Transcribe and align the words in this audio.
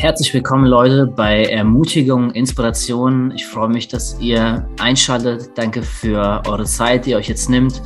Herzlich 0.00 0.32
willkommen, 0.32 0.64
Leute, 0.64 1.06
bei 1.06 1.44
Ermutigung, 1.44 2.30
Inspiration. 2.30 3.32
Ich 3.36 3.44
freue 3.44 3.68
mich, 3.68 3.86
dass 3.86 4.18
ihr 4.18 4.66
einschaltet. 4.80 5.50
Danke 5.56 5.82
für 5.82 6.40
eure 6.46 6.64
Zeit, 6.64 7.04
die 7.04 7.10
ihr 7.10 7.18
euch 7.18 7.28
jetzt 7.28 7.50
nimmt, 7.50 7.82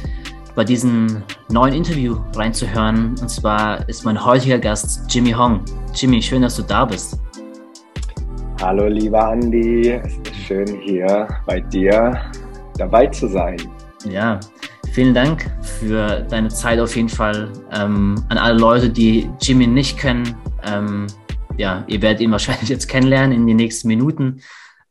bei 0.55 0.63
diesem 0.63 1.25
neuen 1.49 1.75
Interview 1.75 2.17
reinzuhören. 2.37 3.17
Und 3.21 3.29
zwar 3.29 3.89
ist 3.89 4.05
mein 4.05 4.25
heutiger 4.25 4.61
Gast 4.61 5.13
Jimmy 5.13 5.33
Hong. 5.33 5.61
Jimmy, 5.93 6.23
schön, 6.23 6.43
dass 6.43 6.55
du 6.55 6.63
da 6.63 6.85
bist. 6.85 7.19
Hallo, 8.63 8.87
lieber 8.87 9.33
Andy. 9.33 9.91
Es 9.91 10.13
ist 10.13 10.37
schön, 10.47 10.69
hier 10.83 11.27
bei 11.47 11.59
dir 11.59 12.17
dabei 12.79 13.09
zu 13.09 13.27
sein. 13.27 13.57
Ja, 14.09 14.39
vielen 14.93 15.15
Dank 15.15 15.51
für 15.81 16.21
deine 16.31 16.49
Zeit 16.49 16.79
auf 16.79 16.95
jeden 16.95 17.09
Fall. 17.09 17.51
Ähm, 17.73 18.15
an 18.29 18.39
alle 18.39 18.57
Leute, 18.57 18.89
die 18.89 19.29
Jimmy 19.41 19.67
nicht 19.67 19.99
kennen. 19.99 20.37
Ähm, 20.65 21.09
ja, 21.57 21.85
ihr 21.87 22.03
werdet 22.03 22.21
ihn 22.21 22.33
wahrscheinlich 22.33 22.69
jetzt 22.69 22.89
kennenlernen 22.89 23.33
in 23.33 23.47
den 23.47 23.57
nächsten 23.57 23.89
Minuten. 23.89 24.43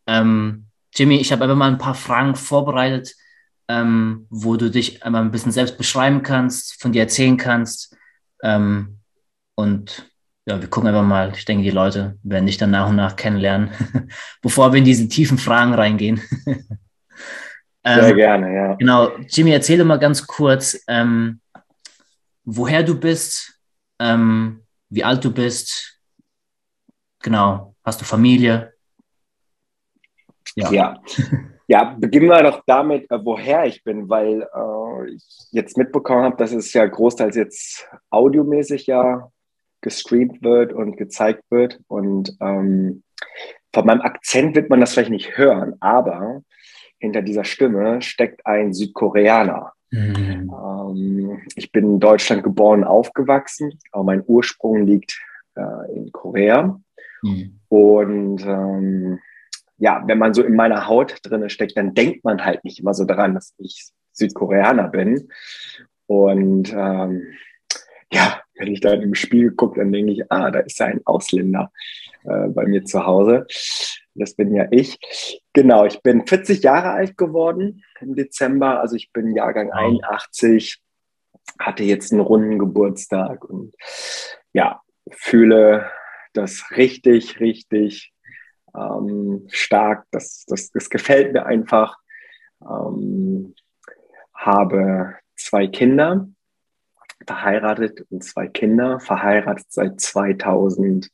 Ähm, 0.07 0.65
Jimmy, 0.95 1.17
ich 1.17 1.31
habe 1.31 1.43
einfach 1.43 1.55
mal 1.55 1.71
ein 1.71 1.77
paar 1.77 1.95
Fragen 1.95 2.35
vorbereitet, 2.35 3.15
ähm, 3.67 4.27
wo 4.29 4.57
du 4.57 4.69
dich 4.69 5.03
einmal 5.03 5.21
ein 5.21 5.31
bisschen 5.31 5.51
selbst 5.51 5.77
beschreiben 5.77 6.21
kannst, 6.21 6.81
von 6.81 6.91
dir 6.91 7.01
erzählen 7.01 7.37
kannst. 7.37 7.95
Ähm, 8.43 8.99
und 9.55 10.11
ja, 10.45 10.59
wir 10.59 10.69
gucken 10.69 10.89
einfach 10.89 11.03
mal. 11.03 11.31
Ich 11.35 11.45
denke, 11.45 11.63
die 11.63 11.71
Leute 11.71 12.17
werden 12.23 12.45
dich 12.45 12.57
dann 12.57 12.71
nach 12.71 12.89
und 12.89 12.97
nach 12.97 13.15
kennenlernen, 13.15 13.71
bevor 14.41 14.73
wir 14.73 14.79
in 14.79 14.85
diese 14.85 15.07
tiefen 15.07 15.37
Fragen 15.37 15.73
reingehen. 15.73 16.21
Sehr 17.85 18.09
ähm, 18.09 18.15
gerne, 18.15 18.55
ja. 18.55 18.73
Genau. 18.75 19.11
Jimmy, 19.29 19.51
erzähl 19.51 19.83
mal 19.83 19.99
ganz 19.99 20.25
kurz, 20.25 20.81
ähm, 20.87 21.41
woher 22.45 22.83
du 22.83 22.97
bist, 22.97 23.59
ähm, 23.99 24.61
wie 24.89 25.03
alt 25.03 25.23
du 25.23 25.31
bist, 25.33 25.99
Genau. 27.23 27.73
Hast 27.83 27.99
du 28.01 28.05
Familie? 28.05 28.73
Ja. 30.55 30.71
ja. 30.71 31.01
ja. 31.67 31.95
beginnen 31.97 32.29
wir 32.29 32.43
doch 32.43 32.61
damit, 32.67 33.09
äh, 33.09 33.17
woher 33.23 33.65
ich 33.65 33.83
bin, 33.83 34.09
weil 34.09 34.43
äh, 34.43 35.11
ich 35.11 35.25
jetzt 35.51 35.77
mitbekommen 35.77 36.23
habe, 36.23 36.37
dass 36.37 36.51
es 36.51 36.71
ja 36.73 36.85
großteils 36.85 37.35
jetzt 37.35 37.87
audiomäßig 38.11 38.85
ja 38.85 39.29
gestreamt 39.81 40.43
wird 40.43 40.73
und 40.73 40.97
gezeigt 40.97 41.43
wird. 41.49 41.79
Und 41.87 42.37
ähm, 42.39 43.03
von 43.73 43.85
meinem 43.85 44.01
Akzent 44.01 44.55
wird 44.55 44.69
man 44.69 44.79
das 44.79 44.93
vielleicht 44.93 45.09
nicht 45.09 45.37
hören, 45.37 45.75
aber 45.79 46.43
hinter 46.99 47.21
dieser 47.21 47.43
Stimme 47.43 48.01
steckt 48.01 48.45
ein 48.45 48.73
Südkoreaner. 48.73 49.73
Mhm. 49.91 50.51
Ähm, 50.51 51.41
ich 51.55 51.71
bin 51.71 51.85
in 51.85 51.99
Deutschland 51.99 52.43
geboren, 52.43 52.83
aufgewachsen, 52.83 53.79
aber 53.91 54.03
mein 54.03 54.23
Ursprung 54.25 54.85
liegt 54.85 55.19
äh, 55.55 55.95
in 55.95 56.11
Korea. 56.11 56.79
Mhm. 57.23 57.59
Und 57.69 58.45
ähm, 58.45 59.19
ja, 59.77 60.03
wenn 60.05 60.19
man 60.19 60.33
so 60.33 60.43
in 60.43 60.55
meiner 60.55 60.87
Haut 60.87 61.17
drin 61.23 61.49
steckt, 61.49 61.75
dann 61.75 61.93
denkt 61.93 62.23
man 62.23 62.45
halt 62.45 62.63
nicht 62.63 62.79
immer 62.79 62.93
so 62.93 63.05
daran, 63.05 63.33
dass 63.33 63.53
ich 63.57 63.91
Südkoreaner 64.11 64.89
bin. 64.89 65.29
Und 66.05 66.71
ähm, 66.71 67.23
ja, 68.11 68.41
wenn 68.55 68.71
ich 68.71 68.81
dann 68.81 69.01
im 69.01 69.15
Spiel 69.15 69.51
gucke, 69.51 69.79
dann 69.79 69.91
denke 69.91 70.11
ich, 70.11 70.31
ah, 70.31 70.51
da 70.51 70.59
ist 70.59 70.79
ja 70.79 70.85
ein 70.85 71.01
Ausländer 71.05 71.71
äh, 72.23 72.47
bei 72.49 72.65
mir 72.67 72.85
zu 72.85 73.05
Hause. 73.05 73.47
Das 74.15 74.35
bin 74.35 74.53
ja 74.53 74.67
ich. 74.69 74.99
Genau, 75.53 75.85
ich 75.85 76.01
bin 76.01 76.27
40 76.27 76.61
Jahre 76.61 76.91
alt 76.91 77.17
geworden 77.17 77.83
im 77.99 78.15
Dezember. 78.15 78.79
Also 78.79 78.95
ich 78.95 79.11
bin 79.11 79.35
Jahrgang 79.35 79.71
81, 79.71 80.79
hatte 81.59 81.83
jetzt 81.83 82.11
einen 82.11 82.21
runden 82.21 82.59
Geburtstag 82.59 83.43
und 83.45 83.73
ja, 84.53 84.81
fühle 85.09 85.89
das 86.33 86.71
richtig, 86.71 87.39
richtig 87.39 88.13
ähm, 88.75 89.47
stark. 89.49 90.05
Das, 90.11 90.45
das, 90.47 90.71
das 90.71 90.89
gefällt 90.89 91.33
mir 91.33 91.45
einfach. 91.45 91.97
Ähm, 92.61 93.55
habe 94.33 95.15
zwei 95.35 95.67
Kinder, 95.67 96.27
verheiratet 97.25 98.05
und 98.09 98.23
zwei 98.23 98.47
Kinder, 98.47 98.99
verheiratet 98.99 99.67
seit 99.69 100.01
2006. 100.01 101.09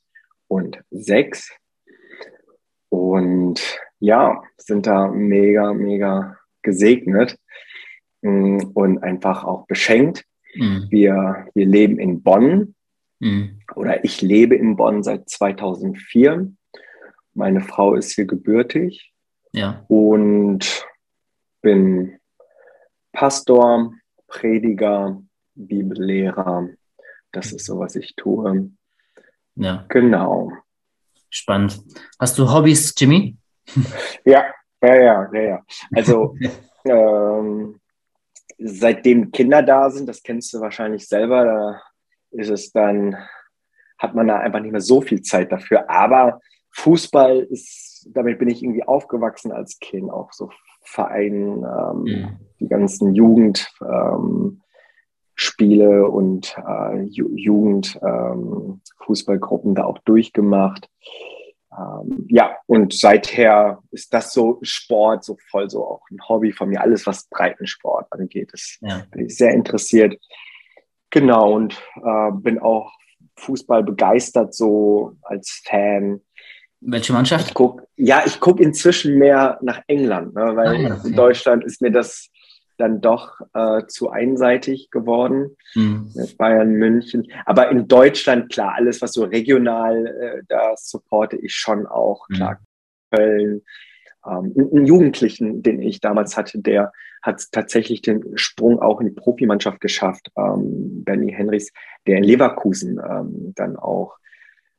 Und 2.88 3.78
ja, 4.00 4.42
sind 4.56 4.86
da 4.86 5.06
mega, 5.08 5.72
mega 5.72 6.38
gesegnet 6.62 7.38
mm, 8.22 8.58
und 8.74 9.02
einfach 9.02 9.44
auch 9.44 9.66
beschenkt. 9.66 10.24
Mhm. 10.54 10.86
Wir, 10.90 11.46
wir 11.54 11.66
leben 11.66 11.98
in 12.00 12.22
Bonn 12.22 12.74
Mhm. 13.20 13.60
Oder 13.76 14.04
ich 14.04 14.20
lebe 14.22 14.56
in 14.56 14.76
Bonn 14.76 15.02
seit 15.02 15.28
2004. 15.28 16.52
Meine 17.34 17.60
Frau 17.60 17.94
ist 17.94 18.12
hier 18.12 18.26
gebürtig. 18.26 19.12
Ja. 19.52 19.84
Und 19.88 20.86
bin 21.62 22.18
Pastor, 23.12 23.92
Prediger, 24.26 25.22
Bibellehrer. 25.54 26.68
Das 27.32 27.52
ist 27.52 27.66
so, 27.66 27.78
was 27.78 27.94
ich 27.96 28.16
tue. 28.16 28.70
Ja. 29.54 29.84
Genau. 29.88 30.52
Spannend. 31.28 31.80
Hast 32.18 32.38
du 32.38 32.50
Hobbys, 32.50 32.94
Jimmy? 32.96 33.36
Ja, 34.24 34.46
ja, 34.82 34.94
ja, 34.94 35.32
ja. 35.32 35.40
ja. 35.40 35.64
Also 35.94 36.36
ähm, 36.84 37.78
seitdem 38.58 39.30
Kinder 39.30 39.62
da 39.62 39.90
sind, 39.90 40.08
das 40.08 40.22
kennst 40.22 40.52
du 40.54 40.60
wahrscheinlich 40.60 41.06
selber, 41.06 41.44
da 41.44 41.82
ist 42.30 42.50
es 42.50 42.72
dann, 42.72 43.16
hat 43.98 44.14
man 44.14 44.28
da 44.28 44.38
einfach 44.38 44.60
nicht 44.60 44.72
mehr 44.72 44.80
so 44.80 45.00
viel 45.00 45.22
Zeit 45.22 45.52
dafür. 45.52 45.90
Aber 45.90 46.40
Fußball 46.72 47.40
ist, 47.40 48.08
damit 48.12 48.38
bin 48.38 48.48
ich 48.48 48.62
irgendwie 48.62 48.84
aufgewachsen 48.84 49.52
als 49.52 49.78
Kind, 49.78 50.10
auch 50.10 50.32
so 50.32 50.50
Vereinen, 50.82 51.64
ähm, 51.64 52.02
mhm. 52.02 52.38
die 52.58 52.68
ganzen 52.68 53.14
Jugendspiele 53.14 54.58
ähm, 55.58 56.10
und 56.10 56.56
äh, 56.56 57.02
Ju 57.02 57.28
Jugendfußballgruppen 57.34 59.70
ähm, 59.70 59.74
da 59.74 59.84
auch 59.84 59.98
durchgemacht. 59.98 60.88
Ähm, 61.76 62.26
ja, 62.28 62.56
und 62.66 62.92
seither 62.92 63.82
ist 63.90 64.12
das 64.12 64.32
so 64.32 64.58
Sport, 64.62 65.24
so 65.24 65.36
voll 65.50 65.70
so 65.70 65.86
auch 65.86 66.02
ein 66.10 66.18
Hobby 66.28 66.52
von 66.52 66.68
mir. 66.68 66.80
Alles, 66.80 67.06
was 67.06 67.28
Breitensport 67.28 68.06
angeht, 68.10 68.50
ist, 68.52 68.78
ja. 68.80 69.04
bin 69.10 69.26
ich 69.26 69.36
sehr 69.36 69.52
interessiert. 69.52 70.18
Genau, 71.10 71.52
und 71.52 71.74
äh, 71.96 72.30
bin 72.32 72.58
auch 72.58 72.92
Fußball 73.36 73.82
begeistert, 73.82 74.54
so 74.54 75.16
als 75.22 75.62
Fan. 75.64 76.20
Welche 76.80 77.12
Mannschaft? 77.12 77.48
Ich 77.48 77.54
guck, 77.54 77.82
ja, 77.96 78.22
ich 78.24 78.40
gucke 78.40 78.62
inzwischen 78.62 79.18
mehr 79.18 79.58
nach 79.62 79.82
England, 79.86 80.34
ne, 80.34 80.56
weil 80.56 80.86
ah, 80.86 80.96
okay. 80.96 81.08
in 81.08 81.16
Deutschland 81.16 81.64
ist 81.64 81.82
mir 81.82 81.90
das 81.90 82.30
dann 82.78 83.00
doch 83.02 83.40
äh, 83.52 83.86
zu 83.88 84.10
einseitig 84.10 84.90
geworden. 84.90 85.56
Mhm. 85.74 86.12
Bayern, 86.38 86.72
München. 86.72 87.30
Aber 87.44 87.70
in 87.70 87.86
Deutschland, 87.86 88.50
klar, 88.50 88.74
alles, 88.74 89.02
was 89.02 89.12
so 89.12 89.24
regional, 89.24 90.06
äh, 90.06 90.42
da 90.48 90.72
supporte 90.76 91.36
ich 91.36 91.54
schon 91.54 91.86
auch. 91.86 92.26
Mhm. 92.30 92.34
Klar, 92.36 92.60
Köln, 93.10 93.62
ähm, 94.26 94.54
einen 94.56 94.86
Jugendlichen, 94.86 95.62
den 95.62 95.82
ich 95.82 96.00
damals 96.00 96.36
hatte, 96.38 96.58
der 96.58 96.92
hat 97.22 97.42
tatsächlich 97.52 98.02
den 98.02 98.36
Sprung 98.36 98.80
auch 98.80 99.00
in 99.00 99.08
die 99.08 99.14
Profimannschaft 99.14 99.80
geschafft. 99.80 100.30
Ähm, 100.36 101.04
Benny 101.04 101.32
Henrys, 101.32 101.72
der 102.06 102.18
in 102.18 102.24
Leverkusen 102.24 102.98
ähm, 102.98 103.52
dann 103.56 103.76
auch 103.76 104.16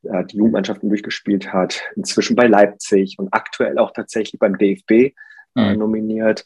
äh, 0.03 0.25
die 0.25 0.38
Jugendmannschaften 0.38 0.90
durchgespielt 0.90 1.53
hat, 1.53 1.81
inzwischen 1.96 2.35
bei 2.35 2.47
Leipzig 2.47 3.18
und 3.19 3.29
aktuell 3.31 3.78
auch 3.78 3.91
tatsächlich 3.91 4.40
beim 4.40 4.57
DFB 4.57 4.91
äh, 4.91 5.13
mhm. 5.56 5.79
nominiert. 5.79 6.46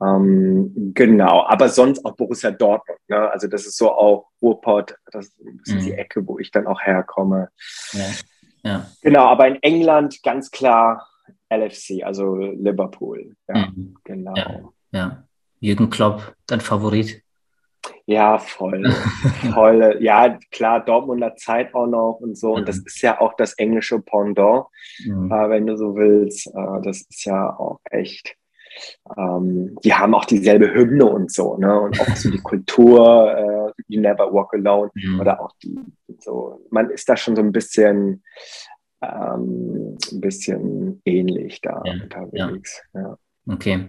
Ähm, 0.00 0.92
genau, 0.94 1.44
aber 1.46 1.68
sonst 1.68 2.04
auch 2.04 2.16
Borussia 2.16 2.50
Dortmund. 2.50 2.98
Ne? 3.08 3.30
Also 3.30 3.48
das 3.48 3.66
ist 3.66 3.78
so 3.78 3.90
auch 3.90 4.28
Ruhrpott, 4.42 4.96
das 5.10 5.32
ist 5.64 5.74
mhm. 5.74 5.80
die 5.80 5.92
Ecke, 5.92 6.26
wo 6.26 6.38
ich 6.38 6.50
dann 6.50 6.66
auch 6.66 6.82
herkomme. 6.82 7.48
Ja. 7.92 8.04
Ja. 8.62 8.90
Genau, 9.00 9.26
aber 9.26 9.46
in 9.46 9.62
England 9.62 10.22
ganz 10.24 10.50
klar 10.50 11.08
LFC, 11.50 12.02
also 12.02 12.36
Liverpool. 12.36 13.36
Ja, 13.48 13.68
mhm. 13.68 13.96
genau. 14.02 14.34
Ja, 14.34 14.60
ja. 14.92 15.24
Jürgen 15.60 15.90
Klopp, 15.90 16.34
dein 16.46 16.60
Favorit? 16.60 17.22
Ja, 18.06 18.38
voll. 18.38 18.84
voll. 19.54 19.98
Ja, 20.00 20.38
klar, 20.50 20.84
Dortmunder 20.84 21.34
Zeit 21.36 21.74
auch 21.74 21.86
noch 21.86 22.18
und 22.20 22.36
so. 22.38 22.54
Und 22.54 22.68
das 22.68 22.78
ist 22.78 23.02
ja 23.02 23.20
auch 23.20 23.34
das 23.34 23.54
englische 23.54 24.00
Pendant, 24.00 24.66
mhm. 25.04 25.30
äh, 25.30 25.50
wenn 25.50 25.66
du 25.66 25.76
so 25.76 25.96
willst. 25.96 26.46
Äh, 26.48 26.82
das 26.82 27.02
ist 27.02 27.24
ja 27.24 27.56
auch 27.58 27.80
echt. 27.90 28.36
Ähm, 29.16 29.76
die 29.82 29.94
haben 29.94 30.14
auch 30.14 30.24
dieselbe 30.26 30.72
Hymne 30.72 31.06
und 31.06 31.32
so, 31.32 31.56
ne? 31.56 31.80
Und 31.80 32.00
auch 32.00 32.14
so 32.14 32.30
die 32.30 32.38
Kultur, 32.42 33.72
äh, 33.76 33.82
You 33.88 34.00
Never 34.00 34.32
Walk 34.32 34.54
Alone 34.54 34.90
mhm. 34.94 35.20
oder 35.20 35.40
auch 35.40 35.52
die 35.62 35.78
so. 36.20 36.60
Man 36.70 36.90
ist 36.90 37.08
da 37.08 37.16
schon 37.16 37.34
so 37.36 37.42
ein 37.42 37.52
bisschen 37.52 38.22
ähm, 39.02 39.96
ein 40.12 40.20
bisschen 40.20 41.02
ähnlich 41.04 41.60
da 41.60 41.82
ja, 41.84 41.92
unterwegs. 41.92 42.82
Ja. 42.94 43.00
ja. 43.00 43.18
Okay. 43.48 43.88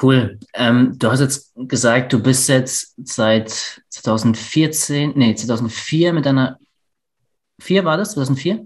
Cool. 0.00 0.38
Ähm, 0.54 0.94
du 0.98 1.10
hast 1.10 1.20
jetzt 1.20 1.52
gesagt, 1.54 2.12
du 2.12 2.22
bist 2.22 2.48
jetzt 2.48 2.94
seit 3.04 3.82
2014, 3.90 5.12
nee, 5.16 5.34
2004 5.34 6.12
mit 6.12 6.24
deiner 6.24 6.58
2004 7.62 7.84
war 7.84 7.96
das? 7.96 8.12
2004? 8.12 8.64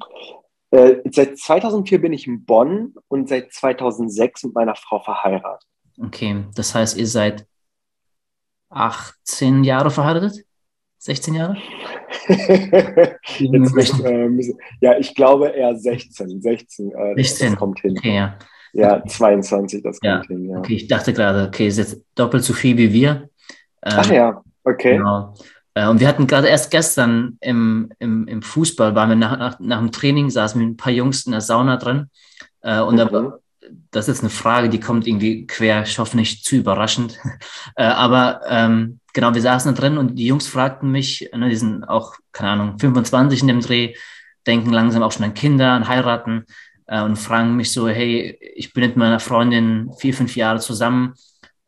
Äh, 0.71 0.97
seit 1.13 1.39
2004 1.39 2.01
bin 2.01 2.13
ich 2.13 2.27
in 2.27 2.45
Bonn 2.45 2.95
und 3.09 3.29
seit 3.29 3.53
2006 3.53 4.45
mit 4.45 4.55
meiner 4.55 4.75
Frau 4.75 5.01
verheiratet. 5.01 5.69
Okay, 6.03 6.45
das 6.55 6.75
heißt, 6.75 6.97
ihr 6.97 7.07
seid 7.07 7.47
18 8.71 9.65
Jahre 9.65 9.91
verheiratet? 9.91 10.45
16 10.99 11.35
Jahre? 11.35 11.57
Jetzt, 13.39 14.01
äh, 14.01 14.55
ja, 14.81 14.99
ich 14.99 15.15
glaube 15.15 15.49
eher 15.49 15.77
16. 15.77 16.41
16, 16.43 16.93
äh, 16.93 17.15
16. 17.17 17.51
Das 17.51 17.59
kommt 17.59 17.81
hin. 17.81 17.97
Okay, 17.97 18.17
ja. 18.17 18.39
Ja, 18.73 19.05
22, 19.05 19.83
das 19.83 19.99
ja. 20.03 20.17
kommt 20.17 20.27
hin. 20.27 20.51
Ja. 20.51 20.59
Okay, 20.59 20.75
ich 20.75 20.89
dachte 20.89 21.13
gerade, 21.13 21.47
okay, 21.47 21.67
ist 21.67 21.79
jetzt 21.79 22.03
doppelt 22.15 22.45
so 22.45 22.53
viel 22.53 22.77
wie 22.77 22.93
wir. 22.93 23.29
Ähm, 23.83 23.95
Ach 23.97 24.11
ja, 24.11 24.43
okay. 24.65 24.97
Genau. 24.99 25.35
Äh, 25.75 25.89
und 25.89 26.01
wir 26.01 26.09
hatten 26.09 26.27
gerade 26.27 26.49
erst 26.49 26.71
gestern 26.71 27.37
im, 27.41 27.93
im, 27.99 28.27
im 28.27 28.43
Fußball, 28.43 28.95
waren 28.95 29.11
wir 29.11 29.17
nach, 29.17 29.39
nach, 29.39 29.61
nach 29.61 29.79
dem 29.79 29.93
Training, 29.93 30.31
saßen 30.31 30.61
wir 30.61 30.67
mit 30.67 30.75
ein 30.75 30.79
paar 30.79 30.93
Jungs 30.93 31.27
in 31.27 31.33
der 31.33 31.41
Sauna 31.41 31.77
drin. 31.77 32.11
Äh, 32.63 32.81
und 32.81 32.95
mhm. 32.95 32.99
da, 32.99 33.39
das 33.91 34.09
ist 34.09 34.21
eine 34.21 34.31
Frage, 34.31 34.69
die 34.69 34.81
kommt 34.81 35.07
irgendwie 35.07 35.47
quer, 35.47 35.83
ich 35.83 35.99
hoffe 35.99 36.17
nicht 36.17 36.45
zu 36.45 36.57
überraschend. 36.57 37.19
äh, 37.77 37.85
aber 37.85 38.41
ähm, 38.49 39.01
genau, 39.13 39.35
wir 39.35 39.43
saßen 39.43 39.75
da 39.75 39.81
drin 39.81 39.99
und 39.99 40.17
die 40.17 40.27
Jungs 40.27 40.47
fragten 40.47 40.91
mich, 40.91 41.29
ne, 41.35 41.49
die 41.49 41.57
sind 41.57 41.85
auch, 41.85 42.15
keine 42.33 42.51
Ahnung, 42.51 42.79
25 42.79 43.43
in 43.43 43.49
dem 43.49 43.61
Dreh, 43.61 43.95
denken 44.47 44.71
langsam 44.71 45.03
auch 45.03 45.13
schon 45.13 45.25
an 45.25 45.35
Kinder, 45.35 45.73
an 45.73 45.89
heiraten 45.89 46.47
äh, 46.87 47.03
und 47.03 47.17
fragen 47.17 47.57
mich 47.57 47.73
so, 47.73 47.89
hey, 47.89 48.39
ich 48.55 48.73
bin 48.73 48.85
mit 48.85 48.97
meiner 48.97 49.21
Freundin 49.21 49.91
vier, 49.99 50.15
fünf 50.15 50.37
Jahre 50.37 50.61
zusammen, 50.61 51.15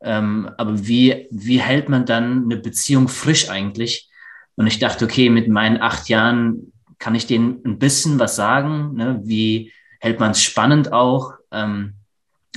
ähm, 0.01 0.51
aber 0.57 0.87
wie, 0.87 1.27
wie 1.31 1.61
hält 1.61 1.89
man 1.89 2.07
dann 2.07 2.45
eine 2.45 2.57
Beziehung 2.57 3.09
frisch 3.09 3.51
eigentlich? 3.51 4.09
Und 4.57 4.67
ich 4.67 4.79
dachte, 4.79 5.05
okay, 5.05 5.31
mit 5.31 5.49
meinen 5.49 5.81
acht 5.81 6.09
Jahren 6.09 6.73
kann 6.99 7.15
ich 7.15 7.27
denen 7.27 7.61
ein 7.65 7.79
bisschen 7.79 8.19
was 8.19 8.37
sagen, 8.37 8.95
ne? 8.95 9.21
wie 9.25 9.73
hält 10.01 10.21
man 10.21 10.33
es 10.33 10.43
spannend 10.43 10.93
auch? 10.93 11.35
Ähm, 11.53 11.95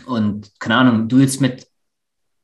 und 0.06 0.52
keine 0.60 0.78
Ahnung, 0.78 1.10
du 1.10 1.20
jetzt 1.20 1.42
mit 1.42 1.68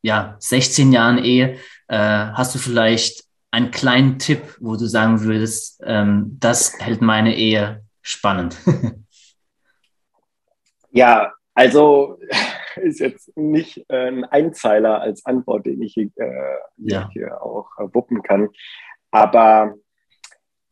ja, 0.01 0.35
16 0.39 0.91
Jahren 0.93 1.17
Ehe, 1.17 1.57
äh, 1.87 1.97
hast 1.97 2.55
du 2.55 2.59
vielleicht 2.59 3.23
einen 3.51 3.71
kleinen 3.71 4.19
Tipp, 4.19 4.41
wo 4.59 4.75
du 4.75 4.85
sagen 4.85 5.21
würdest, 5.21 5.81
ähm, 5.83 6.37
das 6.39 6.73
hält 6.79 7.01
meine 7.01 7.35
Ehe 7.35 7.83
spannend? 8.01 8.57
ja, 10.97 11.33
also 11.53 12.19
ist 12.75 12.99
jetzt 12.99 13.35
nicht 13.37 13.85
äh, 13.89 14.07
ein 14.07 14.25
Einzeiler 14.25 15.01
als 15.01 15.25
Antwort, 15.25 15.65
den 15.65 15.81
ich 15.81 15.95
äh, 15.97 16.09
ja. 16.77 17.09
hier 17.13 17.41
auch 17.41 17.69
äh, 17.77 17.83
wuppen 17.93 18.23
kann. 18.23 18.49
Aber, 19.11 19.75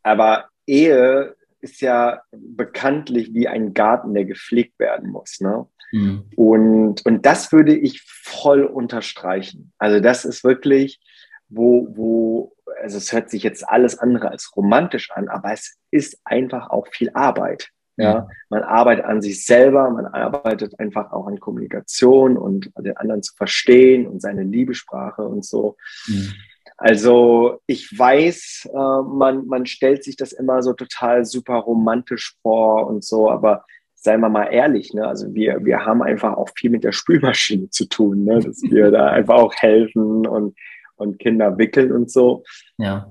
aber 0.02 0.48
Ehe 0.66 1.36
ist 1.60 1.80
ja 1.80 2.22
bekanntlich 2.30 3.34
wie 3.34 3.48
ein 3.48 3.72
Garten, 3.72 4.14
der 4.14 4.24
gepflegt 4.24 4.78
werden 4.78 5.10
muss. 5.10 5.40
Ne? 5.40 5.66
Mhm. 5.92 6.24
Und, 6.36 7.06
und 7.06 7.26
das 7.26 7.52
würde 7.52 7.74
ich 7.74 8.02
voll 8.02 8.64
unterstreichen. 8.64 9.72
Also 9.78 10.00
das 10.00 10.24
ist 10.24 10.44
wirklich, 10.44 11.00
wo, 11.48 11.88
wo, 11.90 12.56
also 12.82 12.98
es 12.98 13.12
hört 13.12 13.30
sich 13.30 13.42
jetzt 13.42 13.68
alles 13.68 13.98
andere 13.98 14.30
als 14.30 14.52
romantisch 14.56 15.10
an, 15.12 15.28
aber 15.28 15.52
es 15.52 15.76
ist 15.90 16.20
einfach 16.24 16.70
auch 16.70 16.88
viel 16.88 17.10
Arbeit. 17.14 17.70
Ja, 17.98 18.28
man 18.50 18.62
arbeitet 18.62 19.06
an 19.06 19.22
sich 19.22 19.44
selber, 19.46 19.90
man 19.90 20.06
arbeitet 20.06 20.78
einfach 20.78 21.12
auch 21.12 21.26
an 21.26 21.40
Kommunikation 21.40 22.36
und 22.36 22.70
den 22.78 22.96
anderen 22.96 23.22
zu 23.22 23.34
verstehen 23.34 24.06
und 24.06 24.20
seine 24.20 24.42
Liebesprache 24.42 25.22
und 25.22 25.44
so. 25.44 25.76
Mhm. 26.06 26.34
Also 26.76 27.62
ich 27.66 27.98
weiß, 27.98 28.68
äh, 28.70 29.02
man, 29.02 29.46
man 29.46 29.64
stellt 29.64 30.04
sich 30.04 30.16
das 30.16 30.32
immer 30.32 30.62
so 30.62 30.74
total 30.74 31.24
super 31.24 31.54
romantisch 31.54 32.36
vor 32.42 32.86
und 32.86 33.02
so, 33.02 33.30
aber 33.30 33.64
seien 33.94 34.20
wir 34.20 34.28
mal 34.28 34.52
ehrlich, 34.52 34.92
ne? 34.92 35.06
also 35.06 35.34
wir, 35.34 35.64
wir 35.64 35.84
haben 35.84 36.02
einfach 36.02 36.36
auch 36.36 36.50
viel 36.54 36.70
mit 36.70 36.84
der 36.84 36.92
Spülmaschine 36.92 37.70
zu 37.70 37.86
tun, 37.86 38.24
ne? 38.24 38.40
dass 38.40 38.60
wir 38.62 38.90
da 38.90 39.06
einfach 39.10 39.36
auch 39.36 39.54
helfen 39.54 40.26
und, 40.26 40.56
und 40.96 41.18
Kinder 41.18 41.56
wickeln 41.56 41.92
und 41.92 42.10
so. 42.10 42.44
Ja. 42.76 43.10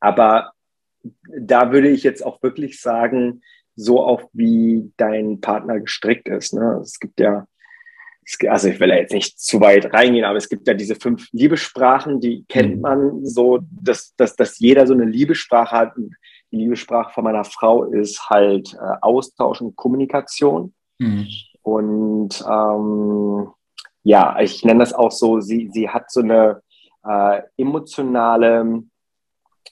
Aber 0.00 0.52
da 1.38 1.70
würde 1.70 1.88
ich 1.88 2.02
jetzt 2.02 2.24
auch 2.24 2.42
wirklich 2.42 2.80
sagen, 2.80 3.42
so 3.76 4.02
auch 4.02 4.22
wie 4.32 4.92
dein 4.96 5.40
Partner 5.40 5.80
gestrickt 5.80 6.28
ist. 6.28 6.54
Ne? 6.54 6.80
Es 6.82 6.98
gibt 6.98 7.20
ja 7.20 7.46
also 8.48 8.68
ich 8.68 8.78
will 8.80 8.90
ja 8.90 8.96
jetzt 8.96 9.12
nicht 9.12 9.40
zu 9.40 9.60
weit 9.60 9.92
reingehen, 9.92 10.24
aber 10.24 10.38
es 10.38 10.48
gibt 10.48 10.66
ja 10.68 10.74
diese 10.74 10.94
fünf 10.94 11.28
Liebessprachen, 11.32 12.20
die 12.20 12.44
kennt 12.48 12.76
mhm. 12.76 12.80
man 12.80 13.26
so, 13.26 13.60
dass, 13.70 14.14
dass, 14.16 14.36
dass 14.36 14.58
jeder 14.58 14.86
so 14.86 14.94
eine 14.94 15.04
Liebessprache 15.04 15.76
hat. 15.76 15.92
Die 15.96 16.56
Liebessprache 16.56 17.12
von 17.12 17.24
meiner 17.24 17.44
Frau 17.44 17.84
ist 17.84 18.28
halt 18.30 18.74
äh, 18.74 18.96
Austausch 19.00 19.60
und 19.60 19.74
Kommunikation. 19.76 20.72
Mhm. 20.98 21.26
Und 21.62 22.44
ähm, 22.48 23.48
ja, 24.04 24.38
ich 24.40 24.64
nenne 24.64 24.80
das 24.80 24.92
auch 24.92 25.12
so, 25.12 25.40
sie, 25.40 25.70
sie 25.72 25.88
hat 25.88 26.10
so 26.10 26.20
eine 26.20 26.62
äh, 27.04 27.42
emotionale 27.56 28.82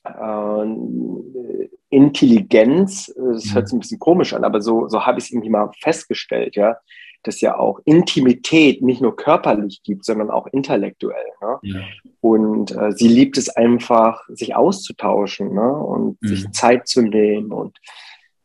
äh, 0.05 1.69
Intelligenz. 1.91 3.07
Das 3.17 3.47
mhm. 3.47 3.55
hört 3.55 3.69
sich 3.69 3.77
ein 3.77 3.81
bisschen 3.81 3.99
komisch 3.99 4.33
an, 4.33 4.45
aber 4.45 4.61
so, 4.61 4.89
so 4.89 5.07
habe 5.07 5.19
ich 5.19 5.27
es 5.27 5.31
irgendwie 5.31 5.51
mal 5.51 5.71
festgestellt, 5.81 6.57
ja 6.57 6.77
das 7.23 7.41
ja 7.41 7.59
auch 7.59 7.81
Intimität 7.85 8.83
nicht 8.83 9.01
nur 9.01 9.15
körperlich 9.17 9.83
gibt, 9.83 10.05
sondern 10.05 10.31
auch 10.31 10.47
intellektuell. 10.47 11.27
Ne? 11.43 11.59
Ja. 11.63 11.81
Und 12.21 12.75
äh, 12.75 12.93
sie 12.93 13.09
liebt 13.09 13.37
es 13.37 13.49
einfach, 13.51 14.27
sich 14.29 14.55
auszutauschen 14.57 15.55
ne? 15.55 15.73
und 15.73 16.21
mhm. 16.23 16.29
sich 16.29 16.51
Zeit 16.53 16.89
zu 16.89 17.03
nehmen 17.03 17.53
und, 17.53 17.79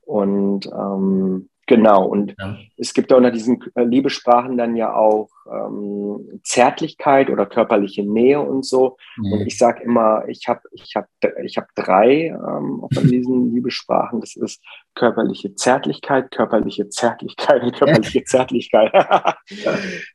und 0.01 0.67
ähm, 0.67 1.49
Genau, 1.67 2.05
und 2.05 2.35
ja. 2.37 2.57
es 2.77 2.93
gibt 2.93 3.11
unter 3.11 3.31
diesen 3.31 3.63
äh, 3.73 3.83
Liebesprachen 3.83 4.55
dann 4.55 4.75
ja 4.75 4.93
auch 4.93 5.29
ähm, 5.51 6.39
Zärtlichkeit 6.43 7.31
oder 7.31 7.47
körperliche 7.47 8.03
Nähe 8.03 8.39
und 8.39 8.63
so. 8.65 8.97
Mhm. 9.17 9.33
Und 9.33 9.47
ich 9.47 9.57
sage 9.57 9.83
immer, 9.83 10.27
ich 10.27 10.47
habe 10.47 10.61
ich 10.71 10.95
hab, 10.95 11.07
ich 11.43 11.57
hab 11.57 11.67
drei 11.73 12.27
ähm, 12.27 12.85
von 12.93 13.07
diesen 13.07 13.51
Liebesprachen. 13.55 14.21
Das 14.21 14.35
ist 14.35 14.61
körperliche 14.93 15.55
Zärtlichkeit, 15.55 16.29
körperliche 16.29 16.89
Zärtlichkeit 16.89 17.63
und 17.63 17.75
körperliche 17.75 18.23
Zärtlichkeit. 18.25 18.91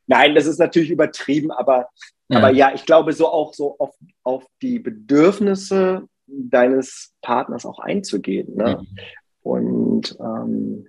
Nein, 0.06 0.36
das 0.36 0.46
ist 0.46 0.60
natürlich 0.60 0.90
übertrieben, 0.90 1.50
aber 1.50 1.88
ja. 2.28 2.38
aber 2.38 2.50
ja, 2.50 2.72
ich 2.72 2.86
glaube 2.86 3.12
so 3.12 3.26
auch 3.26 3.54
so 3.54 3.76
auf, 3.80 3.96
auf 4.22 4.46
die 4.62 4.78
Bedürfnisse 4.78 6.06
deines 6.28 7.12
Partners 7.22 7.66
auch 7.66 7.80
einzugehen. 7.80 8.54
Ne? 8.54 8.78
Mhm. 8.80 8.98
Und 9.42 10.16
ähm, 10.20 10.86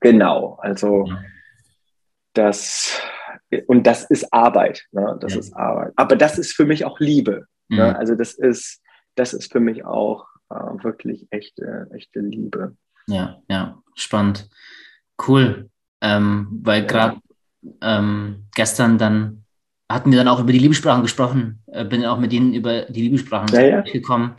Genau, 0.00 0.58
also 0.60 1.08
das 2.34 3.00
und 3.66 3.86
das 3.86 4.04
ist 4.04 4.32
Arbeit, 4.32 4.84
ne? 4.92 5.16
das 5.20 5.34
ja. 5.34 5.40
ist 5.40 5.52
Arbeit. 5.54 5.92
Aber 5.96 6.16
das 6.16 6.38
ist 6.38 6.52
für 6.52 6.64
mich 6.64 6.84
auch 6.84 6.98
Liebe. 7.00 7.46
Ne? 7.68 7.76
Mhm. 7.76 7.76
Ne? 7.76 7.98
Also 7.98 8.14
das 8.14 8.34
ist, 8.34 8.82
das 9.14 9.32
ist 9.32 9.52
für 9.52 9.60
mich 9.60 9.84
auch 9.84 10.26
äh, 10.50 10.54
wirklich 10.54 11.26
echte, 11.30 11.88
echte 11.94 12.20
Liebe. 12.20 12.76
Ja, 13.06 13.40
ja, 13.48 13.82
spannend. 13.94 14.48
Cool. 15.26 15.70
Ähm, 16.00 16.48
weil 16.62 16.82
ja. 16.82 16.86
gerade 16.86 17.16
ähm, 17.80 18.46
gestern 18.54 18.98
dann 18.98 19.44
hatten 19.88 20.10
wir 20.10 20.18
dann 20.18 20.28
auch 20.28 20.40
über 20.40 20.52
die 20.52 20.58
Liebessprachen 20.58 21.02
gesprochen, 21.02 21.62
äh, 21.66 21.84
bin 21.84 22.04
auch 22.04 22.18
mit 22.18 22.32
ihnen 22.32 22.52
über 22.52 22.82
die 22.82 23.02
Liebessprachen 23.02 23.48
ja, 23.54 23.60
ja. 23.60 23.80
gekommen. 23.82 24.34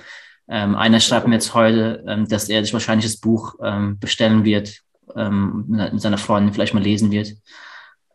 Ähm, 0.49 0.75
einer 0.75 0.99
schreibt 0.99 1.27
mir 1.27 1.35
jetzt 1.35 1.53
heute, 1.53 2.03
ähm, 2.07 2.27
dass 2.27 2.49
er 2.49 2.63
sich 2.63 2.73
wahrscheinlich 2.73 3.05
das 3.05 3.19
Buch 3.19 3.55
ähm, 3.63 3.99
bestellen 3.99 4.45
wird, 4.45 4.81
ähm, 5.17 5.65
mit 5.67 6.01
seiner 6.01 6.17
Freundin 6.17 6.53
vielleicht 6.53 6.73
mal 6.73 6.83
lesen 6.83 7.11
wird. 7.11 7.33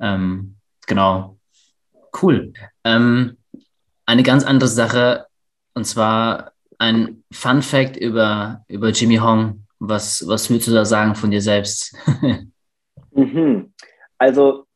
Ähm, 0.00 0.56
genau. 0.86 1.38
Cool. 2.20 2.52
Ähm, 2.84 3.36
eine 4.06 4.22
ganz 4.22 4.44
andere 4.44 4.68
Sache, 4.68 5.26
und 5.74 5.84
zwar 5.84 6.52
ein 6.78 7.24
Fun 7.32 7.62
Fact 7.62 7.96
über, 7.96 8.64
über 8.68 8.90
Jimmy 8.90 9.16
Hong. 9.16 9.66
Was, 9.78 10.26
was 10.26 10.50
willst 10.50 10.68
du 10.68 10.72
da 10.72 10.84
sagen 10.84 11.14
von 11.14 11.30
dir 11.30 11.40
selbst? 11.40 11.96
mhm. 13.10 13.72
Also, 14.18 14.66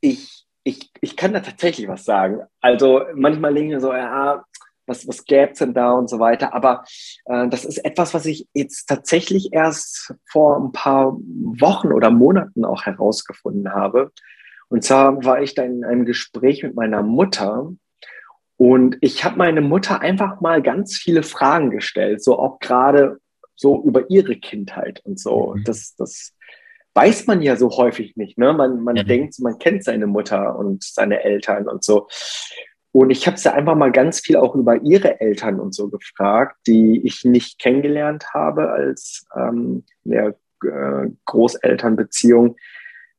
ich, 0.00 0.46
ich, 0.64 0.90
ich 1.00 1.16
kann 1.16 1.32
da 1.32 1.40
tatsächlich 1.40 1.88
was 1.88 2.04
sagen. 2.04 2.40
Also, 2.60 3.02
manchmal 3.14 3.52
denke 3.52 3.68
ich 3.68 3.74
mir 3.74 3.80
so, 3.80 3.92
ja, 3.92 4.44
was, 4.88 5.06
was 5.06 5.24
gäbe 5.24 5.52
es 5.52 5.58
denn 5.58 5.74
da 5.74 5.92
und 5.92 6.08
so 6.08 6.18
weiter. 6.18 6.54
Aber 6.54 6.84
äh, 7.26 7.48
das 7.48 7.64
ist 7.64 7.78
etwas, 7.84 8.14
was 8.14 8.26
ich 8.26 8.48
jetzt 8.54 8.86
tatsächlich 8.88 9.52
erst 9.52 10.14
vor 10.30 10.56
ein 10.58 10.72
paar 10.72 11.16
Wochen 11.18 11.92
oder 11.92 12.10
Monaten 12.10 12.64
auch 12.64 12.86
herausgefunden 12.86 13.72
habe. 13.72 14.12
Und 14.68 14.84
zwar 14.84 15.24
war 15.24 15.42
ich 15.42 15.54
da 15.54 15.62
in 15.62 15.84
einem 15.84 16.04
Gespräch 16.04 16.62
mit 16.62 16.74
meiner 16.74 17.02
Mutter 17.02 17.72
und 18.58 18.98
ich 19.00 19.24
habe 19.24 19.36
meine 19.36 19.60
Mutter 19.60 20.00
einfach 20.00 20.40
mal 20.40 20.60
ganz 20.62 20.96
viele 20.96 21.22
Fragen 21.22 21.70
gestellt, 21.70 22.22
so 22.22 22.38
auch 22.38 22.58
gerade 22.58 23.18
so 23.54 23.82
über 23.84 24.10
ihre 24.10 24.36
Kindheit 24.36 25.00
und 25.04 25.20
so. 25.20 25.54
Mhm. 25.54 25.64
Das, 25.64 25.94
das 25.96 26.34
weiß 26.94 27.28
man 27.28 27.40
ja 27.40 27.54
so 27.54 27.70
häufig 27.70 28.16
nicht. 28.16 28.36
Ne? 28.36 28.52
Man, 28.52 28.82
man 28.82 28.96
ja. 28.96 29.04
denkt, 29.04 29.38
man 29.38 29.58
kennt 29.58 29.84
seine 29.84 30.08
Mutter 30.08 30.58
und 30.58 30.82
seine 30.82 31.22
Eltern 31.22 31.68
und 31.68 31.84
so. 31.84 32.08
Und 32.92 33.10
ich 33.10 33.26
habe 33.26 33.36
sie 33.36 33.52
einfach 33.52 33.74
mal 33.74 33.92
ganz 33.92 34.20
viel 34.20 34.36
auch 34.36 34.54
über 34.54 34.82
ihre 34.82 35.20
Eltern 35.20 35.60
und 35.60 35.74
so 35.74 35.88
gefragt, 35.88 36.56
die 36.66 37.02
ich 37.04 37.24
nicht 37.24 37.58
kennengelernt 37.58 38.32
habe 38.32 38.70
als 38.70 39.26
ähm, 39.36 39.84
der 40.04 40.36
äh, 40.64 41.10
Großelternbeziehung, 41.26 42.56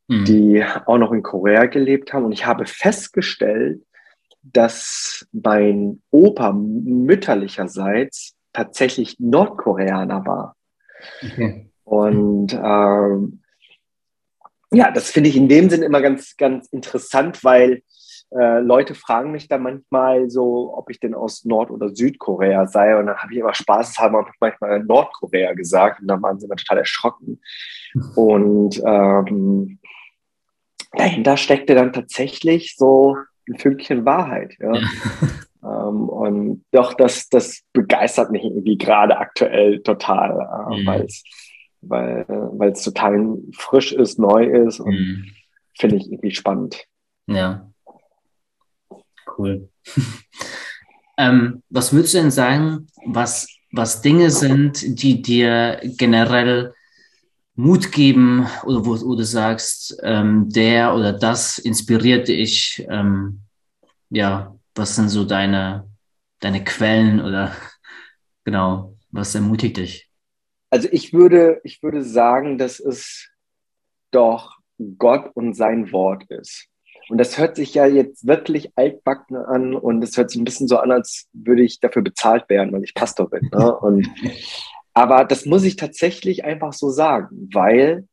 mhm. 0.07 0.25
die 0.25 0.65
auch 0.85 0.97
noch 0.97 1.11
in 1.11 1.23
Korea 1.23 1.65
gelebt 1.65 2.13
haben. 2.13 2.25
Und 2.25 2.31
ich 2.31 2.45
habe 2.45 2.65
festgestellt, 2.65 3.83
dass 4.41 5.27
mein 5.31 6.01
Opa 6.11 6.51
mütterlicherseits 6.53 8.35
tatsächlich 8.53 9.19
Nordkoreaner 9.19 10.25
war. 10.25 10.55
Okay. 11.21 11.69
Und 11.83 12.53
ähm, 12.53 13.41
ja, 14.71 14.91
das 14.91 15.09
finde 15.09 15.29
ich 15.29 15.35
in 15.35 15.49
dem 15.49 15.69
Sinn 15.69 15.81
immer 15.81 16.01
ganz, 16.01 16.38
ganz 16.38 16.67
interessant, 16.67 17.43
weil 17.43 17.83
äh, 18.31 18.59
Leute 18.59 18.93
fragen 18.93 19.31
mich 19.31 19.48
dann 19.48 19.63
manchmal 19.63 20.29
so, 20.29 20.77
ob 20.77 20.89
ich 20.89 21.00
denn 21.00 21.15
aus 21.15 21.45
Nord- 21.45 21.71
oder 21.71 21.95
Südkorea 21.95 22.67
sei. 22.67 22.98
Und 22.98 23.07
dann 23.07 23.17
habe 23.17 23.33
ich 23.33 23.39
immer 23.39 23.53
spaßeshalber 23.53 24.29
manchmal 24.39 24.83
Nordkorea 24.83 25.53
gesagt. 25.53 26.01
Und 26.01 26.07
dann 26.07 26.21
waren 26.21 26.39
sie 26.39 26.45
immer 26.45 26.55
total 26.55 26.79
erschrocken. 26.79 27.41
Und 28.15 28.81
ähm, 28.86 29.79
dahinter 30.91 31.38
steckte 31.38 31.74
dann 31.74 31.91
tatsächlich 31.91 32.75
so 32.77 33.17
ein 33.48 33.57
Fünkchen 33.57 34.05
Wahrheit. 34.05 34.55
Ja. 34.59 34.74
ja. 34.75 34.81
ähm, 35.89 36.07
und 36.07 36.65
doch, 36.71 36.93
das, 36.93 37.29
das 37.29 37.63
begeistert 37.74 38.31
mich 38.31 38.43
irgendwie 38.43 38.77
gerade 38.77 39.17
aktuell 39.17 39.81
total, 39.81 40.31
äh, 40.71 40.81
mhm. 40.81 40.86
weil's, 40.86 41.24
weil 41.81 42.25
weil 42.27 42.71
es 42.71 42.83
total 42.83 43.38
frisch 43.53 43.93
ist, 43.93 44.19
neu 44.19 44.43
ist 44.45 44.79
und 44.79 44.93
mhm. 44.93 45.25
finde 45.77 45.95
ich 45.95 46.12
irgendwie 46.12 46.31
spannend. 46.31 46.86
Ja. 47.27 47.69
Cool. 49.39 49.69
ähm, 51.17 51.63
was 51.69 51.93
würdest 51.93 52.13
du 52.13 52.17
denn 52.17 52.31
sagen, 52.31 52.88
was, 53.05 53.48
was 53.72 54.01
Dinge 54.01 54.31
sind, 54.31 55.01
die 55.01 55.22
dir 55.22 55.79
generell 55.98 56.74
Mut 57.55 57.93
geben 57.93 58.48
oder 58.65 58.86
wo, 58.86 59.15
du 59.15 59.24
sagst, 59.24 59.98
ähm, 60.03 60.50
der 60.50 60.93
oder 60.93 61.13
das 61.13 61.58
inspiriert 61.58 62.27
dich? 62.27 62.86
Ähm, 62.89 63.39
ja, 64.10 64.53
was 64.75 64.98
sind 64.98 65.08
so 65.08 65.24
deine, 65.24 65.89
deine 66.41 66.62
Quellen 66.65 67.22
oder 67.22 67.55
genau, 68.43 68.98
was 69.10 69.36
ermutigt 69.36 69.77
dich? 69.77 70.10
Also 70.69 70.89
ich 70.91 71.13
würde, 71.13 71.62
ich 71.63 71.81
würde 71.81 72.03
sagen, 72.03 72.58
dass 72.58 72.81
es 72.81 73.29
doch 74.12 74.58
Gott 74.98 75.31
und 75.34 75.53
sein 75.53 75.93
Wort 75.93 76.29
ist. 76.29 76.67
Und 77.10 77.18
das 77.18 77.38
hört 77.38 77.56
sich 77.56 77.74
ja 77.74 77.86
jetzt 77.86 78.28
wirklich 78.28 78.72
altbacken 78.78 79.36
an 79.36 79.74
und 79.74 80.04
es 80.04 80.16
hört 80.16 80.30
sich 80.30 80.39
ein 80.39 80.46
bisschen 80.46 80.68
so 80.68 80.78
an, 80.78 80.92
als 80.92 81.28
würde 81.34 81.63
ich 81.63 81.80
dafür 81.80 82.04
bezahlt 82.04 82.48
werden, 82.50 82.72
weil 82.72 82.84
ich 82.84 82.94
Pastor 82.94 83.30
bin. 83.30 83.50
Ne? 83.51 83.75
Und, 83.82 84.08
aber 84.94 85.25
das 85.25 85.46
muss 85.46 85.63
ich 85.63 85.75
tatsächlich 85.75 86.44
einfach 86.44 86.74
so 86.74 86.89
sagen, 86.89 87.50
weil 87.54 88.08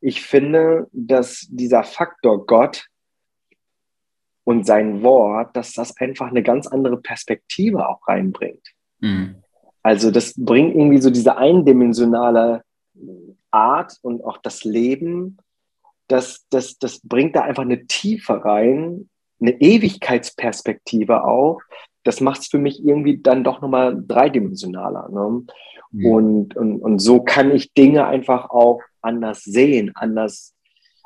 ich 0.00 0.22
finde, 0.22 0.88
dass 0.92 1.46
dieser 1.50 1.84
Faktor 1.84 2.46
Gott 2.46 2.86
und 4.44 4.66
sein 4.66 5.02
Wort, 5.02 5.56
dass 5.56 5.72
das 5.72 5.96
einfach 5.98 6.28
eine 6.28 6.42
ganz 6.42 6.66
andere 6.66 6.96
Perspektive 6.96 7.88
auch 7.88 8.06
reinbringt. 8.08 8.66
Mhm. 8.98 9.36
Also 9.82 10.10
das 10.10 10.34
bringt 10.36 10.74
irgendwie 10.74 11.00
so 11.00 11.10
diese 11.10 11.36
eindimensionale 11.36 12.62
Art 13.50 13.98
und 14.02 14.24
auch 14.24 14.38
das 14.38 14.64
Leben 14.64 15.38
das, 16.12 16.46
das, 16.50 16.78
das 16.78 17.00
bringt 17.00 17.34
da 17.34 17.42
einfach 17.42 17.62
eine 17.62 17.86
Tiefe 17.86 18.44
rein, 18.44 19.08
eine 19.40 19.60
Ewigkeitsperspektive 19.60 21.24
auch. 21.24 21.60
Das 22.04 22.20
macht 22.20 22.42
es 22.42 22.48
für 22.48 22.58
mich 22.58 22.84
irgendwie 22.84 23.18
dann 23.18 23.44
doch 23.44 23.62
nochmal 23.62 23.96
dreidimensionaler. 24.06 25.08
Ne? 25.08 25.46
Mhm. 25.90 26.06
Und, 26.06 26.56
und, 26.56 26.80
und 26.80 26.98
so 26.98 27.22
kann 27.22 27.50
ich 27.50 27.72
Dinge 27.72 28.06
einfach 28.06 28.50
auch 28.50 28.80
anders 29.00 29.42
sehen, 29.42 29.92
anders, 29.94 30.54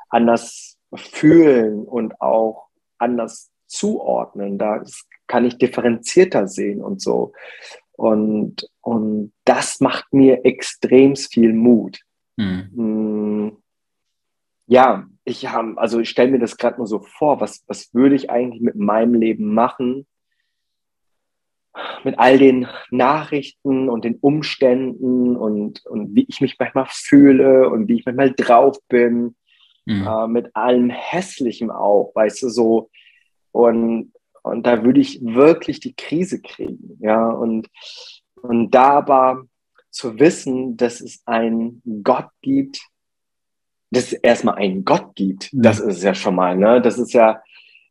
anders 0.09 0.77
fühlen 0.93 1.83
und 1.83 2.19
auch 2.19 2.67
anders 2.97 3.49
zuordnen. 3.65 4.57
Da 4.57 4.83
kann 5.27 5.45
ich 5.45 5.57
differenzierter 5.57 6.47
sehen 6.47 6.81
und 6.81 7.01
so. 7.01 7.31
Und, 7.93 8.69
und 8.81 9.31
das 9.45 9.79
macht 9.79 10.13
mir 10.13 10.45
extrem 10.45 11.15
viel 11.15 11.53
Mut. 11.53 12.01
Mhm. 12.35 13.57
Ja, 14.67 15.05
ich 15.23 15.47
habe, 15.47 15.77
also 15.77 15.99
ich 15.99 16.09
stelle 16.09 16.31
mir 16.31 16.39
das 16.39 16.57
gerade 16.57 16.77
nur 16.77 16.87
so 16.87 16.99
vor, 16.99 17.39
was, 17.39 17.63
was 17.67 17.93
würde 17.93 18.15
ich 18.15 18.29
eigentlich 18.29 18.61
mit 18.61 18.75
meinem 18.75 19.13
Leben 19.13 19.53
machen? 19.53 20.05
Mit 22.03 22.19
all 22.19 22.37
den 22.37 22.67
Nachrichten 22.91 23.87
und 23.87 24.03
den 24.03 24.15
Umständen 24.15 25.37
und, 25.37 25.85
und 25.85 26.15
wie 26.15 26.25
ich 26.27 26.41
mich 26.41 26.57
manchmal 26.59 26.87
fühle 26.89 27.69
und 27.69 27.87
wie 27.87 27.99
ich 27.99 28.05
manchmal 28.05 28.33
drauf 28.33 28.77
bin, 28.89 29.35
mhm. 29.85 30.05
äh, 30.05 30.27
mit 30.27 30.55
allem 30.55 30.89
Hässlichen 30.89 31.71
auch, 31.71 32.11
weißt 32.13 32.43
du, 32.43 32.49
so. 32.49 32.89
Und, 33.51 34.11
und 34.43 34.65
da 34.65 34.83
würde 34.83 34.99
ich 34.99 35.23
wirklich 35.23 35.79
die 35.79 35.95
Krise 35.95 36.41
kriegen, 36.41 36.97
ja. 36.99 37.29
Und, 37.29 37.69
und 38.41 38.71
da 38.71 38.89
aber 38.97 39.43
zu 39.91 40.19
wissen, 40.19 40.77
dass 40.77 40.99
es 40.99 41.21
einen 41.25 41.81
Gott 42.03 42.29
gibt, 42.41 42.81
dass 43.91 44.11
es 44.11 44.13
erstmal 44.13 44.55
einen 44.55 44.85
Gott 44.85 45.15
gibt, 45.15 45.53
mhm. 45.53 45.61
das 45.61 45.79
ist 45.79 46.03
ja 46.03 46.13
schon 46.13 46.35
mal, 46.35 46.57
ne? 46.57 46.81
Das 46.81 46.97
ist 46.97 47.13
ja, 47.13 47.41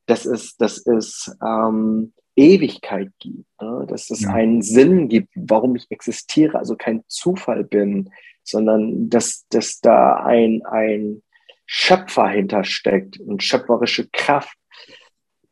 das 0.07 0.27
ist, 0.27 0.61
das 0.61 0.79
ist 0.79 1.37
ähm, 1.45 2.13
Ewigkeit 2.37 3.11
gibt, 3.19 3.47
ne? 3.61 3.87
dass 3.89 4.11
es 4.11 4.23
ja. 4.23 4.31
einen 4.31 4.63
Sinn 4.63 5.09
gibt, 5.09 5.31
warum 5.35 5.75
ich 5.75 5.87
existiere, 5.91 6.59
also 6.59 6.77
kein 6.77 7.03
Zufall 7.09 7.65
bin, 7.65 8.11
sondern 8.45 9.09
dass, 9.09 9.47
dass 9.49 9.81
da 9.81 10.17
ein, 10.17 10.63
ein 10.67 11.23
Schöpfer 11.65 12.29
hintersteckt 12.29 13.19
und 13.19 13.43
schöpferische 13.43 14.09
Kraft. 14.13 14.57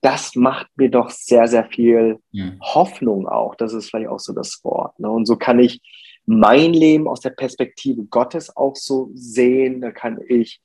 Das 0.00 0.36
macht 0.36 0.68
mir 0.76 0.90
doch 0.90 1.10
sehr, 1.10 1.48
sehr 1.48 1.64
viel 1.64 2.18
ja. 2.30 2.52
Hoffnung 2.60 3.26
auch. 3.26 3.54
Das 3.56 3.72
ist 3.72 3.88
vielleicht 3.88 4.08
auch 4.08 4.20
so 4.20 4.34
das 4.34 4.60
Wort. 4.62 4.98
Ne? 5.00 5.10
Und 5.10 5.24
so 5.24 5.36
kann 5.36 5.58
ich 5.58 5.80
mein 6.26 6.72
Leben 6.72 7.08
aus 7.08 7.20
der 7.20 7.30
Perspektive 7.30 8.04
Gottes 8.04 8.56
auch 8.56 8.76
so 8.76 9.10
sehen. 9.14 9.80
Da 9.80 9.90
kann 9.90 10.20
ich 10.28 10.60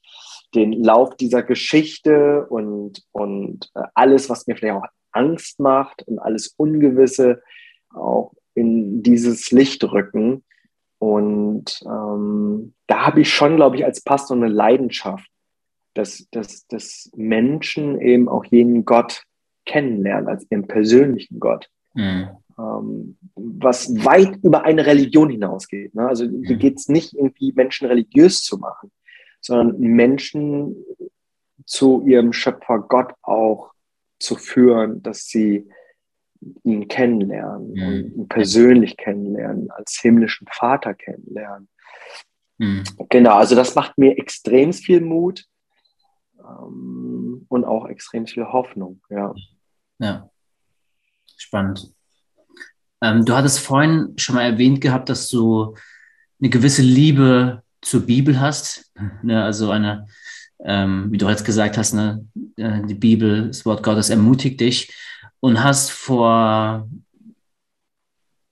den 0.56 0.72
Lauf 0.84 1.16
dieser 1.16 1.44
Geschichte 1.44 2.46
und, 2.48 3.04
und 3.12 3.70
äh, 3.76 3.84
alles, 3.94 4.30
was 4.30 4.48
mir 4.48 4.56
vielleicht 4.56 4.76
auch 4.76 4.88
Angst 5.12 5.60
macht 5.60 6.04
und 6.04 6.20
alles 6.20 6.54
Ungewisse 6.58 7.42
auch 7.94 8.34
in 8.54 9.04
dieses 9.04 9.52
Licht 9.52 9.84
rücken. 9.84 10.44
Und 10.98 11.82
ähm, 11.86 12.74
da 12.88 13.06
habe 13.06 13.22
ich 13.22 13.34
schon, 13.34 13.56
glaube 13.56 13.78
ich, 13.78 13.86
als 13.86 14.02
Pastor 14.02 14.38
eine 14.38 14.48
Leidenschaft, 14.48 15.30
dass, 15.94 16.28
dass, 16.32 16.68
dass 16.68 17.10
Menschen 17.16 18.00
eben 18.02 18.28
auch 18.28 18.46
jenen 18.46 18.86
Gott 18.86 19.24
kennenlernen, 19.66 20.28
als 20.28 20.46
ihren 20.50 20.68
persönlichen 20.68 21.40
Gott. 21.40 21.70
Mhm 21.94 22.30
was 23.36 23.90
weit 24.04 24.38
über 24.44 24.64
eine 24.64 24.86
Religion 24.86 25.30
hinausgeht. 25.30 25.96
Ne? 25.96 26.08
Also 26.08 26.26
hier 26.26 26.56
mhm. 26.56 26.60
geht 26.60 26.78
es 26.78 26.90
nicht 26.90 27.14
irgendwie 27.14 27.54
Menschen 27.54 27.88
religiös 27.88 28.44
zu 28.44 28.58
machen, 28.58 28.92
sondern 29.40 29.80
Menschen 29.80 30.76
zu 31.66 32.06
ihrem 32.06 32.34
Schöpfer 32.34 32.80
Gott 32.80 33.14
auch 33.22 33.72
zu 34.20 34.36
führen, 34.36 35.02
dass 35.04 35.26
sie 35.26 35.70
ihn 36.64 36.88
kennenlernen 36.88 37.72
mhm. 37.72 38.14
ihn 38.16 38.28
persönlich 38.28 38.98
kennenlernen, 38.98 39.70
als 39.72 40.00
himmlischen 40.02 40.48
Vater 40.52 40.94
kennenlernen. 40.94 41.70
Mhm. 42.58 42.84
Genau, 43.10 43.36
also 43.36 43.56
das 43.56 43.76
macht 43.76 43.98
mir 43.98 44.18
extrem 44.18 44.74
viel 44.74 45.02
Mut 45.02 45.46
ähm, 46.40 47.46
und 47.48 47.66
auch 47.66 47.88
extrem 47.88 48.28
viel 48.28 48.46
Hoffnung. 48.46 49.02
Ja. 49.10 49.34
ja. 50.00 50.30
Spannend. 51.38 51.94
Ähm, 53.02 53.26
du 53.26 53.36
hattest 53.36 53.60
vorhin 53.60 54.14
schon 54.18 54.36
mal 54.36 54.44
erwähnt 54.44 54.82
gehabt, 54.82 55.10
dass 55.10 55.30
du 55.30 55.76
eine 56.40 56.50
gewisse 56.50 56.82
Liebe 56.82 57.64
zur 57.82 58.06
Bibel 58.06 58.40
hast. 58.40 58.92
Ne? 59.24 59.44
Also 59.44 59.72
eine, 59.72 60.08
ähm, 60.64 61.08
wie 61.12 61.18
du 61.18 61.28
jetzt 61.30 61.46
gesagt 61.46 61.78
hast, 61.78 61.94
ne? 61.94 62.26
Äh, 62.58 62.82
die 62.86 62.96
Bibel, 62.96 63.48
das 63.48 63.66
Wort 63.66 63.84
Gottes 63.84 64.10
ermutigt 64.10 64.60
dich 64.60 64.94
und 65.40 65.64
hast 65.64 65.92
vor, 65.92 66.90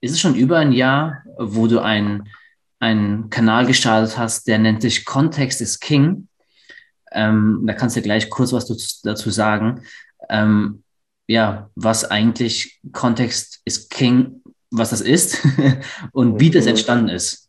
ist 0.00 0.12
es 0.12 0.20
schon 0.20 0.34
über 0.34 0.58
ein 0.58 0.72
Jahr, 0.72 1.22
wo 1.38 1.66
du 1.66 1.80
einen, 1.80 2.28
einen 2.80 3.30
Kanal 3.30 3.66
gestartet 3.66 4.16
hast, 4.16 4.46
der 4.46 4.58
nennt 4.58 4.82
sich 4.82 5.04
Kontext 5.04 5.60
is 5.60 5.80
King. 5.80 6.28
Ähm, 7.12 7.64
da 7.66 7.72
kannst 7.74 7.96
du 7.96 8.02
gleich 8.02 8.30
kurz 8.30 8.52
was 8.52 9.00
dazu 9.02 9.30
sagen. 9.30 9.82
Ähm, 10.28 10.82
ja, 11.28 11.70
was 11.76 12.10
eigentlich 12.10 12.80
Kontext 12.92 13.60
ist 13.64 13.90
King, 13.90 14.42
was 14.70 14.90
das 14.90 15.02
ist 15.02 15.46
und 16.12 16.40
wie 16.40 16.50
das 16.50 16.64
mhm. 16.64 16.70
entstanden 16.70 17.08
ist. 17.10 17.48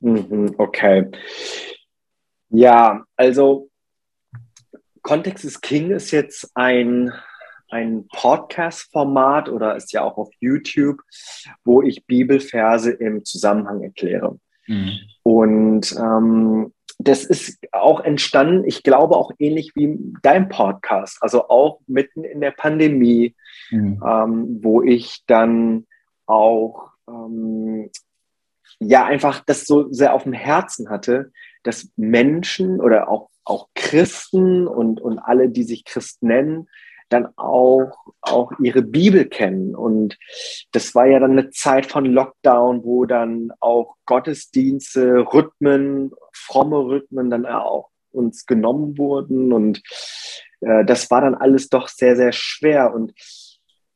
Mhm, 0.00 0.54
okay. 0.58 1.10
Ja, 2.50 3.02
also 3.16 3.70
Kontext 5.00 5.44
ist 5.44 5.62
King 5.62 5.90
ist 5.90 6.10
jetzt 6.10 6.50
ein, 6.54 7.12
ein 7.68 8.06
Podcast-Format 8.08 9.48
oder 9.48 9.74
ist 9.74 9.92
ja 9.94 10.02
auch 10.02 10.18
auf 10.18 10.30
YouTube, 10.40 11.00
wo 11.64 11.80
ich 11.80 12.04
Bibelverse 12.06 12.90
im 12.90 13.24
Zusammenhang 13.24 13.82
erkläre. 13.82 14.38
Mhm. 14.66 14.98
Und 15.22 15.92
ähm, 15.92 16.73
das 17.04 17.24
ist 17.24 17.58
auch 17.72 18.00
entstanden, 18.00 18.64
ich 18.66 18.82
glaube 18.82 19.16
auch 19.16 19.30
ähnlich 19.38 19.72
wie 19.74 19.98
dein 20.22 20.48
Podcast, 20.48 21.18
also 21.20 21.48
auch 21.48 21.80
mitten 21.86 22.24
in 22.24 22.40
der 22.40 22.50
Pandemie, 22.50 23.34
mhm. 23.70 24.02
ähm, 24.06 24.58
wo 24.62 24.82
ich 24.82 25.22
dann 25.26 25.86
auch 26.26 26.90
ähm, 27.08 27.90
ja 28.78 29.04
einfach 29.04 29.40
das 29.44 29.66
so 29.66 29.92
sehr 29.92 30.14
auf 30.14 30.22
dem 30.22 30.32
Herzen 30.32 30.88
hatte, 30.88 31.30
dass 31.62 31.90
Menschen 31.96 32.80
oder 32.80 33.08
auch, 33.08 33.28
auch 33.44 33.68
Christen 33.74 34.66
und, 34.66 35.00
und 35.00 35.18
alle, 35.18 35.50
die 35.50 35.64
sich 35.64 35.84
Christ 35.84 36.22
nennen, 36.22 36.68
dann 37.14 37.28
auch, 37.36 37.92
auch 38.20 38.52
ihre 38.60 38.82
Bibel 38.82 39.24
kennen. 39.26 39.74
Und 39.74 40.18
das 40.72 40.94
war 40.94 41.06
ja 41.06 41.18
dann 41.18 41.32
eine 41.32 41.50
Zeit 41.50 41.86
von 41.86 42.04
Lockdown, 42.04 42.84
wo 42.84 43.04
dann 43.04 43.52
auch 43.60 43.96
Gottesdienste, 44.06 45.26
Rhythmen, 45.32 46.12
fromme 46.32 46.78
Rhythmen 46.78 47.30
dann 47.30 47.46
auch 47.46 47.90
uns 48.12 48.46
genommen 48.46 48.98
wurden. 48.98 49.52
Und 49.52 49.82
äh, 50.60 50.84
das 50.84 51.10
war 51.10 51.20
dann 51.20 51.34
alles 51.34 51.68
doch 51.68 51.88
sehr, 51.88 52.16
sehr 52.16 52.32
schwer. 52.32 52.94
Und 52.94 53.12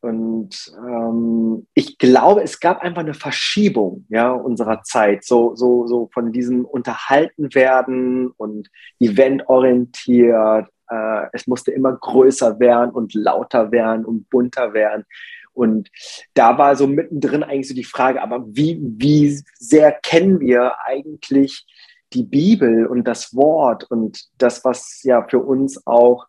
und 0.00 0.72
ähm, 0.78 1.66
ich 1.74 1.98
glaube, 1.98 2.42
es 2.42 2.60
gab 2.60 2.82
einfach 2.82 3.02
eine 3.02 3.14
Verschiebung 3.14 4.06
ja, 4.08 4.30
unserer 4.30 4.82
Zeit, 4.82 5.24
so, 5.24 5.56
so, 5.56 5.88
so 5.88 6.08
von 6.12 6.32
diesem 6.32 6.64
Unterhalten 6.64 7.52
werden 7.54 8.28
und 8.36 8.68
eventorientiert. 9.00 10.68
Äh, 10.90 11.26
es 11.32 11.46
musste 11.46 11.72
immer 11.72 11.94
größer 11.96 12.58
werden 12.60 12.90
und 12.90 13.14
lauter 13.14 13.70
werden 13.72 14.04
und 14.04 14.28
bunter 14.30 14.72
werden. 14.72 15.04
Und 15.52 15.90
da 16.34 16.56
war 16.56 16.76
so 16.76 16.86
mittendrin 16.86 17.42
eigentlich 17.42 17.68
so 17.68 17.74
die 17.74 17.84
Frage, 17.84 18.22
aber 18.22 18.44
wie, 18.46 18.78
wie 18.80 19.42
sehr 19.58 19.92
kennen 19.92 20.38
wir 20.40 20.74
eigentlich 20.84 21.66
die 22.12 22.22
Bibel 22.22 22.86
und 22.86 23.04
das 23.04 23.34
Wort 23.34 23.84
und 23.90 24.28
das, 24.38 24.64
was 24.64 25.02
ja 25.02 25.26
für 25.28 25.40
uns 25.40 25.84
auch 25.86 26.26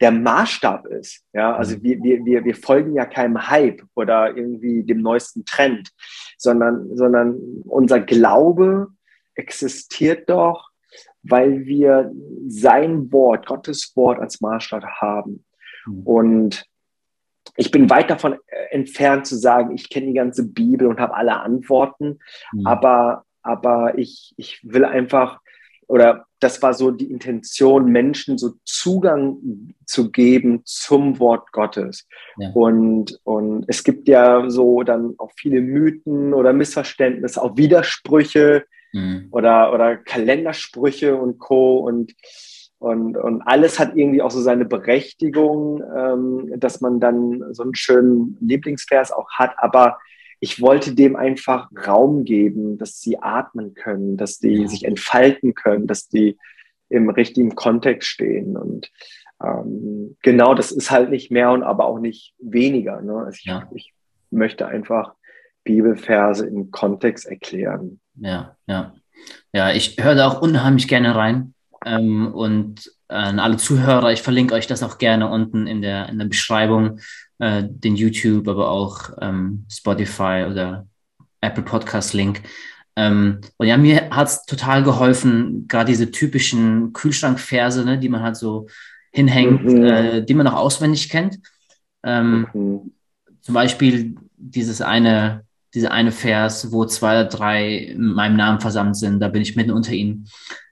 der 0.00 0.12
Maßstab 0.12 0.86
ist. 0.86 1.22
Ja, 1.32 1.54
also 1.54 1.76
mhm. 1.76 1.82
wir, 1.82 2.02
wir, 2.02 2.24
wir, 2.24 2.44
wir 2.44 2.54
folgen 2.54 2.94
ja 2.94 3.04
keinem 3.04 3.48
Hype 3.48 3.82
oder 3.94 4.36
irgendwie 4.36 4.82
dem 4.82 5.02
neuesten 5.02 5.44
Trend, 5.44 5.90
sondern, 6.38 6.96
sondern 6.96 7.36
unser 7.64 8.00
Glaube 8.00 8.88
existiert 9.34 10.28
doch, 10.28 10.69
weil 11.22 11.66
wir 11.66 12.12
sein 12.48 13.12
Wort, 13.12 13.46
Gottes 13.46 13.92
Wort 13.94 14.18
als 14.18 14.40
Maßstab 14.40 14.84
haben. 15.00 15.44
Mhm. 15.86 16.02
Und 16.04 16.64
ich 17.56 17.70
bin 17.70 17.90
weit 17.90 18.10
davon 18.10 18.34
äh, 18.34 18.74
entfernt 18.74 19.26
zu 19.26 19.36
sagen, 19.36 19.74
ich 19.74 19.90
kenne 19.90 20.06
die 20.06 20.14
ganze 20.14 20.46
Bibel 20.46 20.86
und 20.86 21.00
habe 21.00 21.14
alle 21.14 21.40
Antworten, 21.40 22.18
mhm. 22.52 22.66
aber, 22.66 23.24
aber 23.42 23.98
ich, 23.98 24.34
ich 24.36 24.60
will 24.62 24.84
einfach 24.84 25.40
oder 25.90 26.26
das 26.38 26.62
war 26.62 26.72
so 26.72 26.92
die 26.92 27.10
Intention, 27.10 27.86
Menschen 27.86 28.38
so 28.38 28.52
Zugang 28.64 29.74
zu 29.86 30.12
geben 30.12 30.62
zum 30.64 31.18
Wort 31.18 31.50
Gottes. 31.50 32.06
Ja. 32.38 32.50
Und, 32.54 33.18
und 33.24 33.64
es 33.66 33.82
gibt 33.82 34.06
ja 34.06 34.48
so 34.48 34.84
dann 34.84 35.16
auch 35.18 35.32
viele 35.36 35.60
Mythen 35.60 36.32
oder 36.32 36.52
Missverständnisse, 36.52 37.42
auch 37.42 37.56
Widersprüche 37.56 38.64
mhm. 38.92 39.28
oder, 39.30 39.72
oder 39.72 39.96
Kalendersprüche 39.96 41.16
und 41.16 41.38
Co. 41.38 41.78
Und, 41.78 42.14
und, 42.78 43.16
und 43.16 43.42
alles 43.42 43.78
hat 43.78 43.96
irgendwie 43.96 44.22
auch 44.22 44.30
so 44.30 44.40
seine 44.40 44.64
Berechtigung, 44.64 45.82
ähm, 45.96 46.52
dass 46.58 46.80
man 46.80 47.00
dann 47.00 47.54
so 47.54 47.62
einen 47.62 47.74
schönen 47.74 48.36
Lieblingsvers 48.40 49.12
auch 49.12 49.30
hat. 49.32 49.52
Aber 49.58 49.98
ich 50.40 50.60
wollte 50.62 50.94
dem 50.94 51.16
einfach 51.16 51.68
Raum 51.86 52.24
geben, 52.24 52.78
dass 52.78 53.00
sie 53.00 53.18
atmen 53.18 53.74
können, 53.74 54.16
dass 54.16 54.38
die 54.38 54.62
ja. 54.62 54.68
sich 54.68 54.84
entfalten 54.84 55.54
können, 55.54 55.86
dass 55.86 56.08
die 56.08 56.38
im 56.88 57.10
richtigen 57.10 57.54
Kontext 57.54 58.08
stehen. 58.08 58.56
Und 58.56 58.90
ähm, 59.42 60.16
genau, 60.22 60.54
das 60.54 60.72
ist 60.72 60.90
halt 60.90 61.10
nicht 61.10 61.30
mehr 61.30 61.50
und 61.50 61.62
aber 61.62 61.86
auch 61.86 61.98
nicht 61.98 62.34
weniger. 62.38 63.00
Ne? 63.02 63.14
Also 63.14 63.36
ich, 63.36 63.44
ja. 63.44 63.70
ich 63.74 63.92
möchte 64.30 64.66
einfach 64.66 65.14
Bibelverse 65.64 66.46
im 66.46 66.70
Kontext 66.70 67.26
erklären. 67.26 68.00
Ja, 68.20 68.56
ja. 68.66 68.94
Ja, 69.52 69.72
ich 69.72 69.96
höre 69.98 70.14
da 70.14 70.28
auch 70.28 70.40
unheimlich 70.40 70.88
gerne 70.88 71.14
rein. 71.14 71.54
Ähm, 71.84 72.32
und 72.32 72.90
an 73.08 73.38
alle 73.38 73.56
Zuhörer, 73.56 74.12
ich 74.12 74.22
verlinke 74.22 74.54
euch 74.54 74.66
das 74.66 74.82
auch 74.82 74.98
gerne 74.98 75.28
unten 75.28 75.66
in 75.66 75.82
der, 75.82 76.08
in 76.08 76.18
der 76.18 76.26
Beschreibung 76.26 77.00
äh, 77.38 77.64
den 77.66 77.96
YouTube, 77.96 78.46
aber 78.48 78.70
auch 78.70 79.10
ähm, 79.20 79.66
Spotify 79.68 80.46
oder 80.48 80.86
Apple 81.40 81.64
Podcast 81.64 82.14
Link. 82.14 82.42
Ähm, 82.96 83.40
und 83.56 83.66
ja, 83.66 83.76
mir 83.76 84.10
hat 84.10 84.28
es 84.28 84.44
total 84.44 84.82
geholfen, 84.82 85.66
gerade 85.66 85.90
diese 85.90 86.10
typischen 86.10 86.92
Kühlschrankverse, 86.92 87.84
ne, 87.84 87.98
die 87.98 88.08
man 88.08 88.22
halt 88.22 88.36
so 88.36 88.68
hinhängt, 89.12 89.64
mhm. 89.64 89.84
äh, 89.84 90.24
die 90.24 90.34
man 90.34 90.46
auch 90.46 90.56
auswendig 90.56 91.08
kennt. 91.08 91.40
Ähm, 92.02 92.46
mhm. 92.52 92.92
Zum 93.40 93.54
Beispiel 93.54 94.16
dieses 94.36 94.82
eine, 94.82 95.44
diese 95.74 95.90
eine 95.90 96.12
Vers, 96.12 96.72
wo 96.72 96.84
zwei 96.84 97.20
oder 97.20 97.28
drei 97.28 97.74
in 97.74 98.06
meinem 98.06 98.36
Namen 98.36 98.60
versammelt 98.60 98.96
sind, 98.96 99.20
da 99.20 99.28
bin 99.28 99.42
ich 99.42 99.56
mitten 99.56 99.70
unter 99.70 99.92
ihnen. 99.92 100.28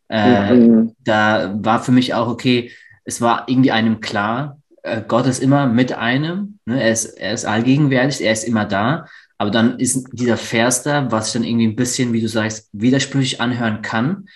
Äh, 0.08 0.54
mhm. 0.54 0.94
Da 1.04 1.54
war 1.58 1.82
für 1.82 1.92
mich 1.92 2.14
auch 2.14 2.28
okay, 2.28 2.72
es 3.04 3.20
war 3.20 3.44
irgendwie 3.48 3.70
einem 3.70 4.00
klar, 4.00 4.58
äh, 4.82 5.02
Gott 5.06 5.26
ist 5.26 5.42
immer 5.42 5.66
mit 5.66 5.92
einem, 5.92 6.58
ne? 6.64 6.82
er, 6.82 6.90
ist, 6.90 7.06
er 7.06 7.32
ist 7.32 7.44
allgegenwärtig, 7.44 8.24
er 8.24 8.32
ist 8.32 8.44
immer 8.44 8.64
da, 8.64 9.06
aber 9.36 9.50
dann 9.50 9.78
ist 9.78 10.08
dieser 10.12 10.36
Vers 10.36 10.82
da, 10.82 11.10
was 11.10 11.26
sich 11.26 11.34
dann 11.34 11.44
irgendwie 11.44 11.66
ein 11.68 11.76
bisschen, 11.76 12.12
wie 12.12 12.20
du 12.20 12.28
sagst, 12.28 12.68
widersprüchlich 12.72 13.40
anhören 13.40 13.82
kann, 13.82 14.28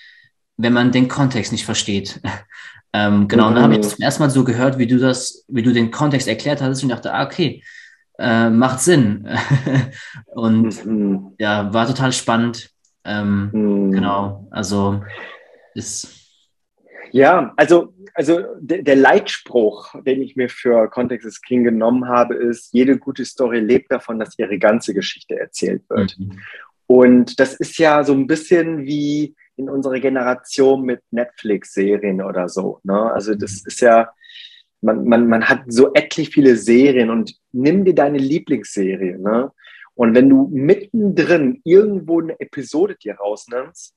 wenn 0.57 0.73
man 0.73 0.93
den 0.93 1.09
Kontext 1.09 1.53
nicht 1.53 1.65
versteht. 1.65 2.21
ähm, 2.93 3.27
genau, 3.29 3.49
und 3.49 3.55
dann 3.55 3.65
habe 3.65 3.75
ich 3.75 3.81
das 3.81 3.97
zum 3.97 4.03
ersten 4.03 4.23
Mal 4.23 4.31
so 4.31 4.45
gehört, 4.45 4.79
wie 4.79 4.87
du 4.87 4.99
das, 4.99 5.45
wie 5.49 5.63
du 5.63 5.73
den 5.73 5.91
Kontext 5.91 6.29
erklärt 6.29 6.63
hattest 6.63 6.83
und 6.83 6.91
ich 6.91 6.95
dachte, 6.95 7.13
ah, 7.13 7.25
okay, 7.25 7.63
äh, 8.23 8.51
macht 8.51 8.81
Sinn. 8.81 9.29
und 10.27 10.87
mhm. 10.87 11.35
ja, 11.39 11.73
war 11.75 11.87
total 11.87 12.13
spannend. 12.13 12.71
Ähm, 13.05 13.51
mhm. 13.53 13.93
Genau, 13.93 14.47
also 14.51 15.03
ist. 15.75 16.09
Ja, 17.11 17.53
also 17.57 17.93
also 18.15 18.41
der, 18.61 18.83
der, 18.83 18.97
Leitspruch, 18.97 19.95
den 20.05 20.23
ich 20.23 20.37
mir 20.37 20.49
für 20.49 20.89
Context 20.89 21.27
is 21.27 21.41
King 21.41 21.65
genommen 21.65 22.09
habe, 22.09 22.35
ist, 22.35 22.73
jede 22.73 22.99
gute 22.99 23.25
Story 23.25 23.61
lebt 23.61 23.91
davon, 23.91 24.19
dass 24.19 24.39
ihre 24.39 24.59
ganze 24.59 24.93
Geschichte 24.93 25.39
erzählt 25.39 25.83
wird. 25.89 26.19
Mhm. 26.19 26.39
Und 26.87 27.41
das 27.41 27.55
ist 27.55 27.79
ja 27.79 28.05
so 28.05 28.13
ein 28.13 28.27
bisschen 28.27 28.85
wie 28.85 29.35
in 29.57 29.71
unserer 29.71 29.99
Generation 29.99 30.83
mit 30.83 31.01
Netflix-Serien 31.11 32.23
oder 32.23 32.49
so. 32.49 32.81
Ne? 32.83 33.13
Also 33.13 33.35
das 33.35 33.63
mhm. 33.63 33.67
ist 33.67 33.81
ja, 33.81 34.11
man, 34.83 35.05
man, 35.05 35.29
man 35.29 35.49
hat 35.49 35.65
so 35.69 35.93
etlich 35.95 36.31
viele 36.31 36.57
Serien 36.57 37.11
und 37.11 37.35
nimm 37.53 37.85
dir 37.85 37.95
deine 37.95 38.19
Lieblingsserie. 38.19 39.19
Ne? 39.19 39.53
Und 39.95 40.15
wenn 40.15 40.29
du 40.29 40.49
mittendrin 40.53 41.61
irgendwo 41.65 42.21
eine 42.21 42.39
Episode 42.41 42.97
dir 42.97 43.15
rausnimmst, 43.15 43.95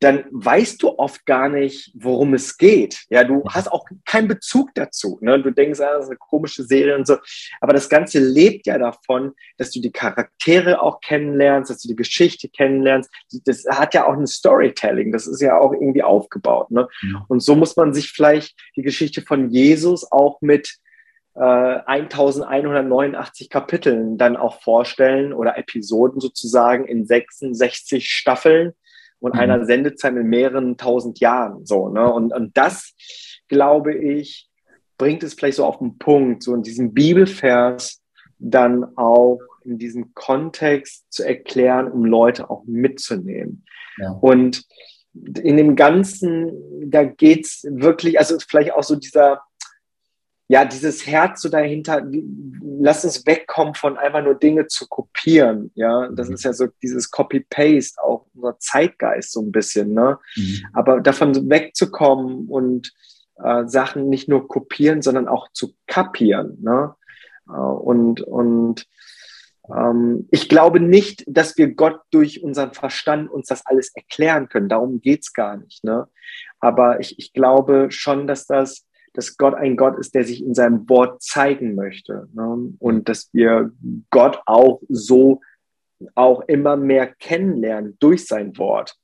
dann 0.00 0.24
weißt 0.30 0.82
du 0.82 0.98
oft 0.98 1.24
gar 1.24 1.48
nicht, 1.48 1.90
worum 1.94 2.34
es 2.34 2.58
geht. 2.58 3.04
Ja, 3.08 3.24
du 3.24 3.44
hast 3.48 3.72
auch 3.72 3.86
keinen 4.04 4.28
Bezug 4.28 4.74
dazu. 4.74 5.18
Ne? 5.22 5.42
Du 5.42 5.50
denkst, 5.50 5.80
ah, 5.80 5.94
das 5.94 6.04
ist 6.04 6.10
eine 6.10 6.18
komische 6.18 6.64
Serie 6.64 6.96
und 6.96 7.06
so. 7.06 7.16
Aber 7.60 7.72
das 7.72 7.88
Ganze 7.88 8.18
lebt 8.18 8.66
ja 8.66 8.78
davon, 8.78 9.32
dass 9.56 9.70
du 9.70 9.80
die 9.80 9.92
Charaktere 9.92 10.82
auch 10.82 11.00
kennenlernst, 11.00 11.70
dass 11.70 11.80
du 11.80 11.88
die 11.88 11.96
Geschichte 11.96 12.48
kennenlernst. 12.48 13.10
Das 13.46 13.64
hat 13.68 13.94
ja 13.94 14.06
auch 14.06 14.12
ein 14.12 14.26
Storytelling. 14.26 15.12
Das 15.12 15.26
ist 15.26 15.40
ja 15.40 15.58
auch 15.58 15.72
irgendwie 15.72 16.02
aufgebaut. 16.02 16.70
Ne? 16.70 16.88
Ja. 17.02 17.24
Und 17.28 17.40
so 17.40 17.54
muss 17.54 17.76
man 17.76 17.94
sich 17.94 18.10
vielleicht 18.10 18.54
die 18.76 18.82
Geschichte 18.82 19.22
von 19.22 19.50
Jesus 19.50 20.10
auch 20.12 20.42
mit 20.42 20.76
äh, 21.36 21.40
1189 21.40 23.48
Kapiteln 23.48 24.18
dann 24.18 24.36
auch 24.36 24.60
vorstellen 24.60 25.32
oder 25.32 25.56
Episoden 25.56 26.20
sozusagen 26.20 26.86
in 26.86 27.06
66 27.06 28.10
Staffeln 28.10 28.74
und 29.26 29.34
mhm. 29.34 29.40
einer 29.40 29.64
Sendezeit 29.66 30.14
in 30.16 30.28
mehreren 30.28 30.76
tausend 30.76 31.20
Jahren. 31.20 31.66
So, 31.66 31.88
ne? 31.88 32.10
und, 32.10 32.32
und 32.32 32.56
das, 32.56 32.94
glaube 33.48 33.94
ich, 33.94 34.48
bringt 34.98 35.22
es 35.22 35.34
vielleicht 35.34 35.56
so 35.56 35.66
auf 35.66 35.78
den 35.78 35.98
Punkt, 35.98 36.42
so 36.42 36.54
in 36.54 36.62
diesem 36.62 36.94
Bibelvers 36.94 38.00
dann 38.38 38.96
auch 38.96 39.40
in 39.64 39.78
diesem 39.78 40.14
Kontext 40.14 41.04
zu 41.10 41.24
erklären, 41.24 41.90
um 41.90 42.04
Leute 42.04 42.48
auch 42.50 42.64
mitzunehmen. 42.66 43.64
Ja. 43.98 44.12
Und 44.12 44.62
in 45.14 45.56
dem 45.56 45.76
Ganzen, 45.76 46.52
da 46.90 47.04
geht 47.04 47.46
es 47.46 47.66
wirklich, 47.68 48.18
also 48.18 48.36
vielleicht 48.46 48.72
auch 48.72 48.82
so 48.82 48.96
dieser, 48.96 49.40
ja, 50.48 50.64
dieses 50.64 51.06
Herz 51.06 51.42
so 51.42 51.48
dahinter, 51.48 52.06
lass 52.78 53.04
uns 53.04 53.26
wegkommen 53.26 53.74
von 53.74 53.96
einfach 53.96 54.22
nur 54.22 54.34
Dinge 54.34 54.68
zu 54.68 54.86
kopieren. 54.86 55.72
Ja, 55.74 56.08
das 56.08 56.28
mhm. 56.28 56.34
ist 56.34 56.44
ja 56.44 56.52
so 56.52 56.66
dieses 56.82 57.10
Copy-Paste, 57.10 58.02
auch 58.02 58.26
unser 58.34 58.58
Zeitgeist 58.58 59.32
so 59.32 59.40
ein 59.40 59.50
bisschen, 59.50 59.92
ne? 59.92 60.18
Mhm. 60.36 60.66
Aber 60.72 61.00
davon 61.00 61.50
wegzukommen 61.50 62.46
und 62.48 62.92
äh, 63.42 63.66
Sachen 63.66 64.08
nicht 64.08 64.28
nur 64.28 64.48
kopieren, 64.48 65.02
sondern 65.02 65.28
auch 65.28 65.48
zu 65.52 65.74
kapieren. 65.86 66.58
Ne? 66.62 66.94
Äh, 67.48 67.52
und 67.52 68.22
und 68.22 68.86
ähm, 69.68 70.28
ich 70.30 70.48
glaube 70.48 70.80
nicht, 70.80 71.24
dass 71.26 71.56
wir 71.56 71.74
Gott 71.74 72.00
durch 72.10 72.42
unseren 72.42 72.72
Verstand 72.72 73.30
uns 73.30 73.48
das 73.48 73.66
alles 73.66 73.94
erklären 73.94 74.48
können. 74.48 74.68
Darum 74.68 75.00
geht's 75.00 75.32
gar 75.32 75.56
nicht. 75.56 75.84
Ne? 75.84 76.08
Aber 76.60 77.00
ich, 77.00 77.18
ich 77.18 77.32
glaube 77.32 77.88
schon, 77.90 78.26
dass 78.26 78.46
das 78.46 78.85
dass 79.16 79.36
Gott 79.36 79.54
ein 79.54 79.76
Gott 79.76 79.98
ist, 79.98 80.14
der 80.14 80.24
sich 80.24 80.42
in 80.42 80.54
seinem 80.54 80.88
Wort 80.88 81.22
zeigen 81.22 81.74
möchte. 81.74 82.28
Ne? 82.34 82.72
Und 82.78 83.08
dass 83.08 83.30
wir 83.32 83.72
Gott 84.10 84.40
auch 84.46 84.80
so 84.88 85.40
auch 86.14 86.42
immer 86.42 86.76
mehr 86.76 87.06
kennenlernen 87.06 87.96
durch 88.00 88.26
sein 88.26 88.56
Wort. 88.58 88.94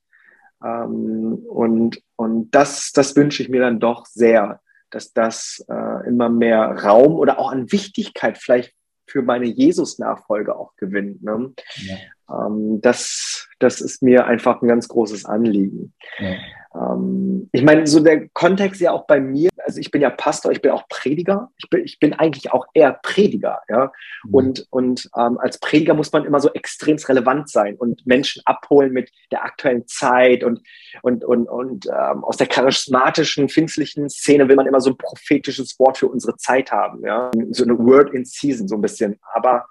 Ähm, 0.63 1.43
und 1.47 2.01
und 2.15 2.51
das, 2.51 2.91
das 2.93 3.15
wünsche 3.15 3.43
ich 3.43 3.49
mir 3.49 3.61
dann 3.61 3.79
doch 3.79 4.05
sehr, 4.05 4.61
dass 4.91 5.11
das 5.11 5.65
äh, 5.67 6.07
immer 6.07 6.29
mehr 6.29 6.83
Raum 6.83 7.15
oder 7.15 7.39
auch 7.39 7.51
an 7.51 7.71
Wichtigkeit 7.71 8.37
vielleicht 8.37 8.73
für 9.07 9.21
meine 9.21 9.45
Jesus-Nachfolge 9.45 10.55
auch 10.55 10.75
gewinnt. 10.77 11.23
Ne? 11.23 11.53
Ja. 11.75 12.47
Ähm, 12.47 12.79
das, 12.81 13.49
das 13.59 13.81
ist 13.81 14.01
mir 14.01 14.25
einfach 14.25 14.61
ein 14.61 14.67
ganz 14.67 14.87
großes 14.87 15.25
Anliegen. 15.25 15.93
Ja. 16.19 16.35
Ähm, 16.75 17.49
ich 17.51 17.63
meine, 17.63 17.85
so 17.87 17.99
der 17.99 18.29
Kontext 18.29 18.81
ja 18.81 18.91
auch 18.91 19.05
bei 19.05 19.19
mir, 19.19 19.49
also 19.63 19.79
ich 19.79 19.91
bin 19.91 20.01
ja 20.01 20.09
Pastor, 20.09 20.51
ich 20.51 20.61
bin 20.61 20.71
auch 20.71 20.87
Prediger, 20.87 21.51
ich 21.57 21.69
bin, 21.69 21.83
ich 21.83 21.99
bin 21.99 22.13
eigentlich 22.13 22.51
auch 22.51 22.65
eher 22.73 22.99
Prediger, 23.03 23.61
ja. 23.69 23.91
Mhm. 24.23 24.33
Und, 24.33 24.67
und 24.69 25.09
ähm, 25.17 25.37
als 25.39 25.59
Prediger 25.59 25.93
muss 25.93 26.11
man 26.11 26.25
immer 26.25 26.39
so 26.39 26.51
extrem 26.53 26.97
relevant 26.97 27.49
sein 27.49 27.75
und 27.75 28.05
Menschen 28.05 28.41
abholen 28.45 28.91
mit 28.91 29.11
der 29.31 29.43
aktuellen 29.43 29.87
Zeit 29.87 30.43
und, 30.43 30.61
und, 31.01 31.23
und, 31.23 31.47
und 31.47 31.87
ähm, 31.87 32.23
aus 32.23 32.37
der 32.37 32.47
charismatischen, 32.47 33.49
pfingstlichen 33.49 34.09
Szene 34.09 34.47
will 34.47 34.55
man 34.55 34.67
immer 34.67 34.81
so 34.81 34.91
ein 34.91 34.97
prophetisches 34.97 35.77
Wort 35.79 35.97
für 35.97 36.07
unsere 36.07 36.37
Zeit 36.37 36.71
haben, 36.71 37.03
ja. 37.05 37.31
So 37.51 37.63
eine 37.63 37.77
Word 37.77 38.13
in 38.13 38.25
Season, 38.25 38.67
so 38.67 38.75
ein 38.75 38.81
bisschen. 38.81 39.19
Aber 39.33 39.65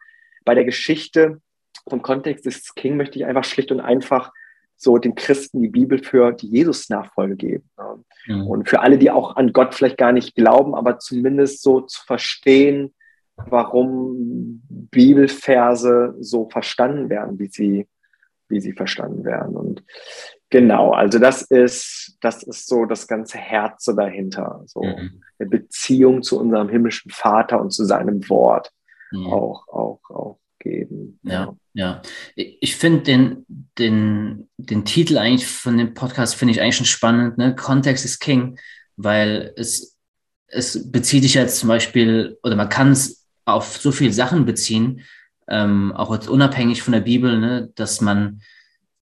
bei 0.44 0.54
der 0.54 0.64
Geschichte 0.64 1.40
vom 1.88 2.02
Kontext 2.02 2.46
des 2.46 2.74
King 2.74 2.96
möchte 2.96 3.18
ich 3.18 3.24
einfach 3.24 3.44
schlicht 3.44 3.72
und 3.72 3.80
einfach 3.80 4.32
so 4.82 4.98
den 4.98 5.14
Christen 5.14 5.62
die 5.62 5.68
Bibel 5.68 6.02
für 6.02 6.32
die 6.32 6.48
Jesus-Nachfolge 6.48 7.36
geben. 7.36 7.70
Mhm. 8.26 8.46
Und 8.46 8.68
für 8.68 8.80
alle, 8.80 8.98
die 8.98 9.10
auch 9.10 9.36
an 9.36 9.52
Gott 9.52 9.74
vielleicht 9.74 9.98
gar 9.98 10.12
nicht 10.12 10.34
glauben, 10.34 10.74
aber 10.74 10.98
zumindest 10.98 11.62
so 11.62 11.80
zu 11.80 12.04
verstehen, 12.04 12.94
warum 13.36 14.62
Bibelverse 14.68 16.14
so 16.20 16.48
verstanden 16.48 17.08
werden, 17.08 17.38
wie 17.38 17.48
sie, 17.48 17.88
wie 18.48 18.60
sie 18.60 18.72
verstanden 18.72 19.24
werden. 19.24 19.56
Und 19.56 19.84
genau, 20.50 20.90
also 20.90 21.18
das 21.18 21.42
ist, 21.42 22.18
das 22.20 22.42
ist 22.42 22.66
so 22.66 22.84
das 22.84 23.08
ganze 23.08 23.38
Herz 23.38 23.84
dahinter. 23.84 24.62
So 24.66 24.82
mhm. 24.82 25.22
eine 25.38 25.48
Beziehung 25.48 26.22
zu 26.22 26.38
unserem 26.38 26.68
himmlischen 26.68 27.10
Vater 27.10 27.60
und 27.60 27.70
zu 27.70 27.84
seinem 27.84 28.28
Wort. 28.28 28.70
Mhm. 29.10 29.26
Auch, 29.26 29.68
auch, 29.68 30.00
auch 30.10 30.38
geben. 30.62 31.18
Ja, 31.22 31.54
ja. 31.74 32.02
Ich 32.34 32.76
finde 32.76 33.02
den, 33.02 33.44
den, 33.78 34.48
den 34.56 34.84
Titel 34.84 35.18
eigentlich 35.18 35.46
von 35.46 35.76
dem 35.76 35.94
Podcast 35.94 36.34
finde 36.34 36.52
ich 36.52 36.60
eigentlich 36.60 36.76
schon 36.76 36.86
spannend. 36.86 37.38
Ne? 37.38 37.54
Kontext 37.54 38.04
ist 38.04 38.20
King, 38.20 38.58
weil 38.96 39.52
es, 39.56 39.96
es 40.46 40.90
bezieht 40.90 41.24
sich 41.24 41.34
jetzt 41.34 41.58
zum 41.58 41.68
Beispiel, 41.68 42.38
oder 42.42 42.56
man 42.56 42.68
kann 42.68 42.92
es 42.92 43.26
auf 43.44 43.76
so 43.76 43.92
viele 43.92 44.12
Sachen 44.12 44.44
beziehen, 44.44 45.02
ähm, 45.48 45.92
auch 45.92 46.12
jetzt 46.14 46.28
unabhängig 46.28 46.82
von 46.82 46.92
der 46.92 47.00
Bibel, 47.00 47.38
ne? 47.38 47.70
dass 47.74 48.00
man, 48.00 48.40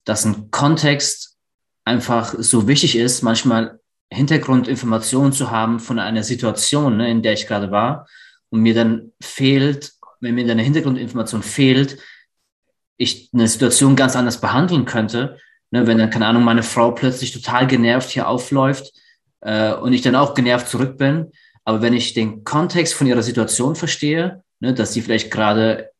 dass 0.04 0.24
ein 0.24 0.50
Kontext 0.50 1.36
einfach 1.84 2.34
so 2.38 2.66
wichtig 2.66 2.96
ist, 2.96 3.22
manchmal 3.22 3.80
Hintergrundinformationen 4.12 5.32
zu 5.32 5.50
haben 5.50 5.78
von 5.78 5.98
einer 5.98 6.24
Situation, 6.24 6.96
ne, 6.96 7.10
in 7.10 7.22
der 7.22 7.34
ich 7.34 7.46
gerade 7.46 7.70
war 7.70 8.08
und 8.50 8.60
mir 8.60 8.74
dann 8.74 9.12
fehlt 9.22 9.92
wenn 10.20 10.35
mir 10.35 10.50
eine 10.50 10.62
Hintergrundinformation 10.62 11.42
fehlt, 11.42 11.98
ich 12.96 13.30
eine 13.33 13.48
Situation 13.48 13.96
ganz 13.96 14.14
anders 14.14 14.40
behandeln 14.40 14.85
könnte. 14.85 15.38
Ne, 15.70 15.87
wenn 15.87 15.98
dann, 15.98 16.11
keine 16.11 16.26
Ahnung, 16.26 16.44
meine 16.44 16.62
Frau 16.62 16.90
plötzlich 16.90 17.33
total 17.33 17.66
genervt 17.66 18.11
hier 18.11 18.28
aufläuft 18.28 18.92
äh, 19.40 19.72
und 19.72 19.92
ich 19.92 20.02
dann 20.02 20.16
auch 20.16 20.35
genervt 20.35 20.68
zurück 20.68 20.98
bin. 20.98 21.30
Aber 21.64 21.80
wenn 21.80 21.94
ich 21.94 22.12
den 22.12 22.44
Kontext 22.44 22.94
von 22.94 23.06
ihrer 23.06 23.22
Situation 23.22 23.76
verstehe, 23.76 24.42
ne, 24.59 24.74
dass 24.74 24.92
sie 24.92 25.00
vielleicht 25.00 25.30
gerade, 25.30 25.90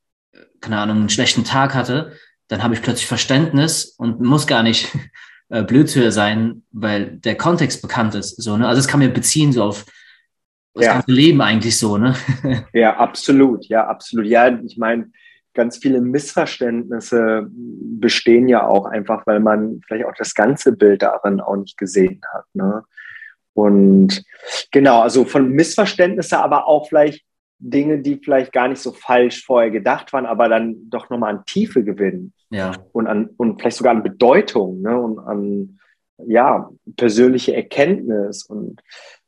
keine 0.61 0.79
Ahnung, 0.79 0.97
einen 0.99 1.09
schlechten 1.09 1.45
Tag 1.45 1.75
hatte, 1.75 2.13
dann 2.49 2.63
habe 2.63 2.75
ich 2.75 2.83
plötzlich 2.83 3.07
Verständnis 3.07 3.95
und 3.97 4.21
muss 4.21 4.47
gar 4.47 4.63
nicht 4.63 4.89
äh, 5.49 5.63
blöd 5.63 5.89
zu 5.89 6.03
ihr 6.03 6.13
sein, 6.13 6.65
weil 6.73 7.19
der 7.19 7.37
Kontext 7.37 7.81
bekannt 7.81 8.15
ist. 8.15 8.43
So, 8.43 8.57
ne? 8.57 8.67
Also 8.67 8.81
es 8.81 8.89
kann 8.89 9.01
mir 9.01 9.09
beziehen 9.09 9.53
so 9.53 9.63
auf 9.63 9.87
das 10.75 10.87
ja. 10.87 10.93
ganze 10.95 11.13
Leben 11.13 11.41
eigentlich 11.41 11.79
so, 11.79 11.99
ne? 11.99 12.15
Ja, 12.73 12.97
absolut, 12.97 13.67
ja, 13.67 13.87
absolut. 13.87 14.27
Ja, 14.27 14.49
ich 14.49 14.77
meine, 14.77 15.11
ganz 15.55 15.79
viele 15.79 16.01
Missverständnisse 16.01 17.49
bestehen 17.51 18.49
ja 18.49 18.67
auch 18.67 18.87
einfach, 18.87 19.27
weil 19.27 19.41
man 19.41 19.81
vielleicht 19.87 20.07
auch 20.07 20.15
das 20.17 20.35
ganze 20.35 20.73
Bild 20.73 21.03
darin 21.03 21.41
auch 21.41 21.57
nicht 21.57 21.77
gesehen 21.77 22.21
hat. 22.33 22.45
Ne? 22.55 22.85
Und 23.55 24.23
genau, 24.71 25.01
also 25.03 25.25
von 25.25 25.51
Missverständnisse, 25.51 26.39
aber 26.39 26.67
auch 26.67 26.89
vielleicht 26.89 27.25
Dinge, 27.59 27.99
die 27.99 28.17
vielleicht 28.17 28.53
gar 28.53 28.69
nicht 28.69 28.81
so 28.81 28.93
falsch 28.93 29.45
vorher 29.45 29.71
gedacht 29.71 30.13
waren, 30.13 30.25
aber 30.25 30.49
dann 30.49 30.89
doch 30.89 31.11
nochmal 31.11 31.35
an 31.35 31.45
Tiefe 31.45 31.85
gewinnen. 31.85 32.33
Ja. 32.51 32.73
Und 32.93 33.07
an, 33.07 33.31
und 33.37 33.61
vielleicht 33.61 33.77
sogar 33.77 33.95
an 33.95 34.03
Bedeutung, 34.03 34.81
ne? 34.81 34.99
Und 34.99 35.19
an, 35.19 35.79
ja, 36.27 36.71
persönliche 36.97 37.55
Erkenntnis 37.55 38.45
und 38.45 38.81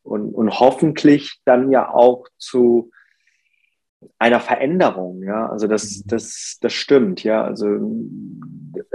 und, 0.03 0.35
und 0.35 0.61
hoffentlich 0.61 1.41
dann 1.45 1.71
ja 1.71 1.91
auch 1.91 2.27
zu 2.39 2.91
einer 4.19 4.41
Veränderung, 4.41 5.23
ja, 5.23 5.49
also 5.49 5.67
das, 5.67 5.99
mhm. 5.99 6.03
das, 6.07 6.59
das 6.61 6.73
stimmt, 6.73 7.23
ja, 7.23 7.45
also 7.45 7.67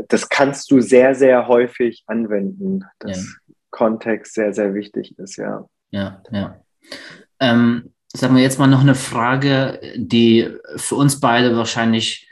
das 0.10 0.30
kannst 0.30 0.70
du 0.72 0.82
sehr, 0.82 1.15
sehr 1.15 1.48
häufig 1.48 2.04
anwenden, 2.08 2.84
dass 3.00 3.26
ja. 3.26 3.54
Kontext 3.70 4.34
sehr, 4.34 4.54
sehr 4.54 4.74
wichtig 4.74 5.17
ist, 5.17 5.38
ja. 5.38 5.65
Ja, 5.91 6.22
ja. 6.32 6.60
Ähm, 7.39 7.93
sagen 8.13 8.36
wir 8.36 8.41
jetzt 8.41 8.60
mal 8.60 8.67
noch 8.67 8.82
eine 8.82 8.96
Frage, 8.96 9.80
die 9.96 10.50
für 10.76 10.96
uns 10.96 11.20
beide 11.20 11.56
wahrscheinlich 11.56 12.30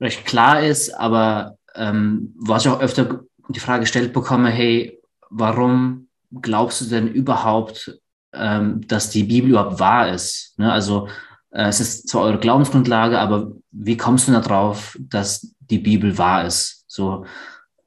recht 0.00 0.24
klar 0.24 0.62
ist, 0.62 0.90
aber 0.90 1.56
ähm, 1.74 2.34
was 2.36 2.64
ich 2.64 2.70
auch 2.70 2.80
öfter 2.80 3.20
die 3.48 3.60
Frage 3.60 3.80
gestellt 3.80 4.12
bekomme, 4.12 4.50
hey, 4.50 5.00
warum 5.30 6.08
glaubst 6.40 6.80
du 6.80 6.84
denn 6.86 7.08
überhaupt 7.08 8.00
ähm, 8.32 8.86
dass 8.86 9.10
die 9.10 9.24
Bibel 9.24 9.50
überhaupt 9.50 9.80
wahr 9.80 10.10
ist. 10.10 10.54
Ne? 10.58 10.72
Also 10.72 11.08
äh, 11.50 11.68
es 11.68 11.80
ist 11.80 12.08
zwar 12.08 12.22
eure 12.22 12.38
Glaubensgrundlage, 12.38 13.18
aber 13.18 13.52
wie 13.70 13.96
kommst 13.96 14.28
du 14.28 14.32
da 14.32 14.40
drauf, 14.40 14.96
dass 15.00 15.54
die 15.60 15.78
Bibel 15.78 16.16
wahr 16.18 16.44
ist? 16.46 16.84
So, 16.88 17.24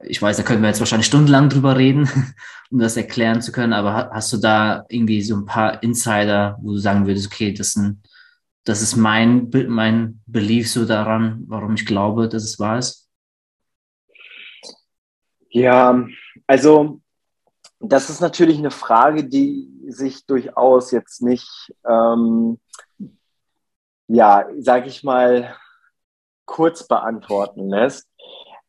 ich 0.04 0.22
weiß, 0.22 0.38
da 0.38 0.44
könnten 0.44 0.62
wir 0.62 0.70
jetzt 0.70 0.80
wahrscheinlich 0.80 1.08
stundenlang 1.08 1.50
drüber 1.50 1.78
reden, 1.78 2.10
um 2.72 2.80
das 2.80 2.98
erklären 2.98 3.42
zu 3.42 3.52
können, 3.52 3.74
aber 3.74 4.10
hast 4.12 4.34
du 4.34 4.38
da 4.38 4.86
irgendwie 4.90 5.22
so 5.22 5.36
ein 5.36 5.46
paar 5.46 5.82
Insider, 5.84 6.58
wo 6.62 6.72
du 6.72 6.78
sagen 6.78 7.08
würdest, 7.08 7.28
okay, 7.28 7.54
das 7.54 7.74
sind 7.74 8.00
das 8.66 8.82
ist 8.82 8.96
mein, 8.96 9.52
mein 9.68 10.22
Belief 10.26 10.70
so 10.70 10.86
daran, 10.86 11.44
warum 11.48 11.76
ich 11.76 11.86
glaube, 11.86 12.28
dass 12.28 12.44
es 12.44 12.60
wahr 12.60 12.80
ist? 12.80 13.08
Ja, 15.50 16.06
also 16.48 17.00
das 17.80 18.10
ist 18.10 18.22
natürlich 18.22 18.58
eine 18.58 18.72
Frage, 18.72 19.24
die 19.24 19.70
sich 19.88 20.26
durchaus 20.26 20.92
jetzt 20.92 21.22
nicht, 21.22 21.74
ähm, 21.88 22.60
ja, 24.08 24.48
sag 24.60 24.88
ich 24.88 25.04
mal, 25.04 25.56
kurz 26.46 26.88
beantworten 26.88 27.70
lässt. 27.70 28.08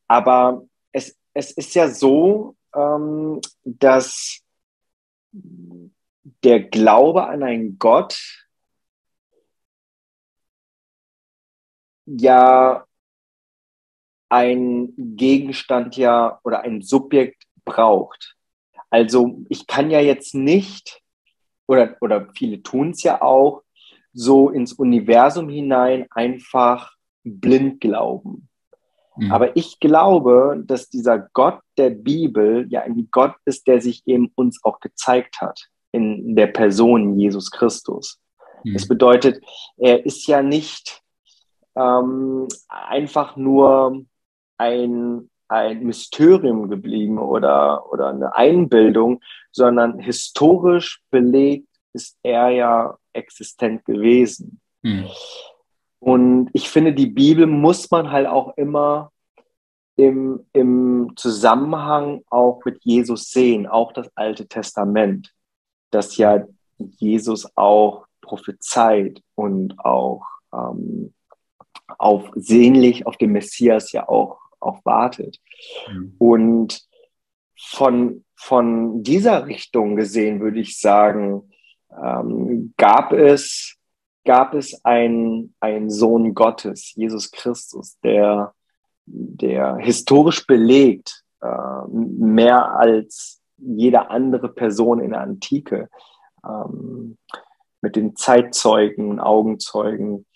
Aber 0.09 0.65
es, 0.93 1.17
es 1.35 1.53
ist 1.53 1.75
ja 1.75 1.89
so, 1.89 2.57
ähm, 2.75 3.41
dass 3.65 4.41
der 5.33 6.61
Glaube 6.61 7.27
an 7.27 7.43
einen 7.43 7.79
Gott 7.79 8.19
ja 12.07 12.87
ein 14.29 14.93
Gegenstand 14.97 15.97
ja 15.97 16.41
oder 16.45 16.63
ein 16.63 16.83
Subjekt 16.83 17.45
braucht. 17.65 18.37
Also 18.91 19.41
ich 19.49 19.67
kann 19.67 19.91
ja 19.91 20.01
jetzt 20.01 20.35
nicht, 20.35 21.03
oder, 21.67 21.97
oder 22.01 22.29
viele 22.35 22.63
tun 22.63 22.91
es 22.91 23.03
ja 23.03 23.23
auch, 23.23 23.63
so 24.13 24.49
ins 24.49 24.73
Universum 24.73 25.49
hinein 25.49 26.07
einfach 26.11 26.93
blind 27.23 27.81
glauben. 27.81 28.49
Mhm. 29.17 29.31
Aber 29.31 29.57
ich 29.57 29.79
glaube, 29.79 30.63
dass 30.65 30.89
dieser 30.89 31.19
Gott 31.33 31.61
der 31.77 31.91
Bibel 31.91 32.67
ja 32.71 32.83
ein 32.83 33.09
Gott 33.11 33.35
ist, 33.45 33.67
der 33.67 33.81
sich 33.81 34.03
eben 34.07 34.33
uns 34.35 34.63
auch 34.65 34.81
gezeigt 34.81 35.41
hat 35.41 35.69
in 35.93 36.35
der 36.35 36.47
Person 36.47 37.19
Jesus 37.19 37.51
Christus. 37.51 38.19
Mhm. 38.65 38.75
Das 38.75 38.89
bedeutet, 38.89 39.43
er 39.77 40.05
ist 40.05 40.27
ja 40.27 40.43
nicht 40.43 41.03
ähm, 41.75 42.49
einfach 42.69 43.37
nur 43.37 44.05
ein 44.59 45.31
ein 45.49 45.85
Mysterium 45.85 46.69
geblieben 46.69 47.19
oder, 47.19 47.91
oder 47.93 48.09
eine 48.09 48.35
Einbildung, 48.35 49.21
sondern 49.53 49.99
historisch 49.99 51.03
belegt 51.11 51.69
ist 51.93 52.19
er 52.23 52.51
ja 52.51 52.99
existent 53.13 53.85
gewesen. 53.85 54.61
Mhm. 54.83 55.07
Und 55.99 56.51
ich 56.53 56.69
finde, 56.69 56.93
die 56.93 57.07
Bibel 57.07 57.47
muss 57.47 57.91
man 57.91 58.11
halt 58.11 58.27
auch 58.27 58.57
immer 58.57 59.13
im, 59.97 60.47
im 60.53 61.13
Zusammenhang 61.17 62.23
auch 62.29 62.61
mit 62.65 62.85
Jesus 62.85 63.31
sehen, 63.31 63.67
auch 63.67 63.93
das 63.93 64.11
Alte 64.15 64.47
Testament, 64.47 65.33
das 65.91 66.17
ja 66.19 66.45
Jesus 66.79 67.51
auch 67.57 68.07
prophezeit 68.21 69.23
und 69.35 69.79
auch 69.79 70.23
ähm, 70.53 71.15
auf 71.99 72.31
sehnlich 72.35 73.07
auf 73.07 73.17
den 73.17 73.33
Messias 73.33 73.93
ja 73.93 74.09
auch, 74.09 74.39
auch 74.67 74.85
wartet. 74.85 75.39
Mhm. 75.91 76.15
Und 76.19 76.87
von, 77.59 78.25
von 78.35 79.03
dieser 79.03 79.47
Richtung 79.47 79.97
gesehen 79.97 80.41
würde 80.41 80.61
ich 80.61 80.79
sagen, 80.79 81.51
ähm, 81.91 82.75
gab 82.77 83.13
es, 83.13 83.77
gab 84.25 84.55
es 84.55 84.85
einen, 84.85 85.55
einen 85.61 85.91
Sohn 85.91 86.35
Gottes, 86.35 86.93
Jesus 86.95 87.31
Christus, 87.31 87.99
der, 88.03 88.55
der 89.07 89.77
historisch 89.77 90.47
belegt, 90.47 91.25
äh, 91.41 91.89
mehr 91.89 92.73
als 92.73 93.41
jede 93.59 94.11
andere 94.11 94.49
Person 94.49 95.01
in 95.01 95.11
der 95.11 95.21
Antike, 95.21 95.89
ähm, 96.45 97.17
mit 97.81 97.97
den 97.97 98.17
Zeitzeugen, 98.17 99.21
Augenzeugen, 99.21 100.27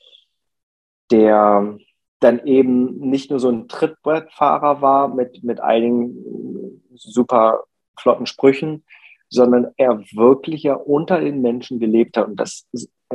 der 1.11 1.77
dann 2.21 2.47
eben 2.47 2.99
nicht 2.99 3.31
nur 3.31 3.41
so 3.41 3.49
ein 3.49 3.69
Trittbrettfahrer 3.69 4.83
war 4.83 5.09
mit, 5.09 5.43
mit 5.43 5.61
einigen 5.61 6.83
super 6.95 7.65
flotten 7.99 8.27
Sprüchen, 8.27 8.85
sondern 9.29 9.69
er 9.77 10.01
wirklich 10.13 10.63
ja 10.65 10.75
unter 10.75 11.21
den 11.21 11.41
Menschen 11.41 11.81
gelebt 11.81 12.17
hat. 12.17 12.29
Und 12.29 12.37
das 12.37 12.69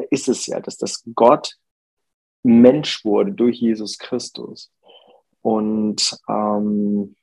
ist 0.09 0.27
es 0.27 0.47
ja, 0.47 0.59
dass 0.59 0.77
das 0.77 1.03
Gott 1.13 1.55
Mensch 2.43 3.03
wurde 3.05 3.31
durch 3.31 3.59
Jesus 3.59 3.97
Christus 3.97 4.71
und 5.41 6.17
ähm, 6.29 7.15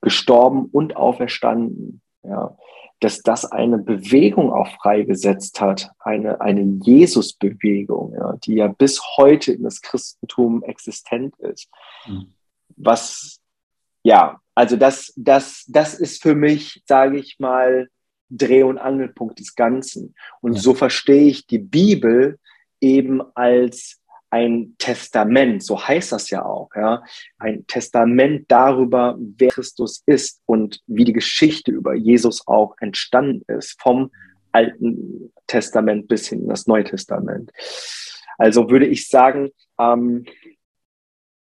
gestorben 0.00 0.66
und 0.66 0.96
auferstanden. 0.96 2.02
Ja, 2.22 2.56
dass 3.00 3.22
das 3.22 3.44
eine 3.44 3.78
Bewegung 3.78 4.52
auch 4.52 4.68
freigesetzt 4.80 5.60
hat, 5.60 5.90
eine, 5.98 6.40
eine 6.40 6.62
Jesus-Bewegung, 6.82 8.14
ja, 8.14 8.36
die 8.42 8.54
ja 8.54 8.68
bis 8.68 9.00
heute 9.16 9.52
in 9.52 9.62
das 9.62 9.80
Christentum 9.80 10.62
existent 10.64 11.36
ist. 11.38 11.68
Mhm. 12.06 12.32
Was, 12.76 13.40
ja, 14.02 14.40
also 14.54 14.76
das, 14.76 15.12
das, 15.16 15.64
das 15.68 15.94
ist 15.94 16.22
für 16.22 16.34
mich, 16.34 16.82
sage 16.86 17.18
ich 17.18 17.38
mal, 17.38 17.88
Dreh- 18.30 18.64
und 18.64 18.78
Angelpunkt 18.78 19.38
des 19.38 19.54
Ganzen. 19.54 20.14
Und 20.40 20.54
ja. 20.54 20.60
so 20.60 20.74
verstehe 20.74 21.28
ich 21.28 21.46
die 21.46 21.58
Bibel 21.58 22.38
eben 22.80 23.22
als 23.34 24.00
ein 24.30 24.74
Testament, 24.78 25.62
so 25.62 25.80
heißt 25.80 26.12
das 26.12 26.30
ja 26.30 26.44
auch, 26.44 26.70
ja, 26.74 27.02
ein 27.38 27.66
Testament 27.66 28.44
darüber, 28.48 29.16
wer 29.18 29.48
Christus 29.48 30.02
ist 30.06 30.42
und 30.46 30.80
wie 30.86 31.04
die 31.04 31.12
Geschichte 31.12 31.70
über 31.70 31.94
Jesus 31.94 32.46
auch 32.46 32.76
entstanden 32.80 33.42
ist, 33.48 33.80
vom 33.80 34.10
Alten 34.52 35.32
Testament 35.46 36.08
bis 36.08 36.28
hin 36.28 36.42
in 36.42 36.48
das 36.48 36.66
Neue 36.66 36.84
Testament. 36.84 37.52
Also 38.36 38.70
würde 38.70 38.86
ich 38.86 39.08
sagen, 39.08 39.50
ähm, 39.78 40.26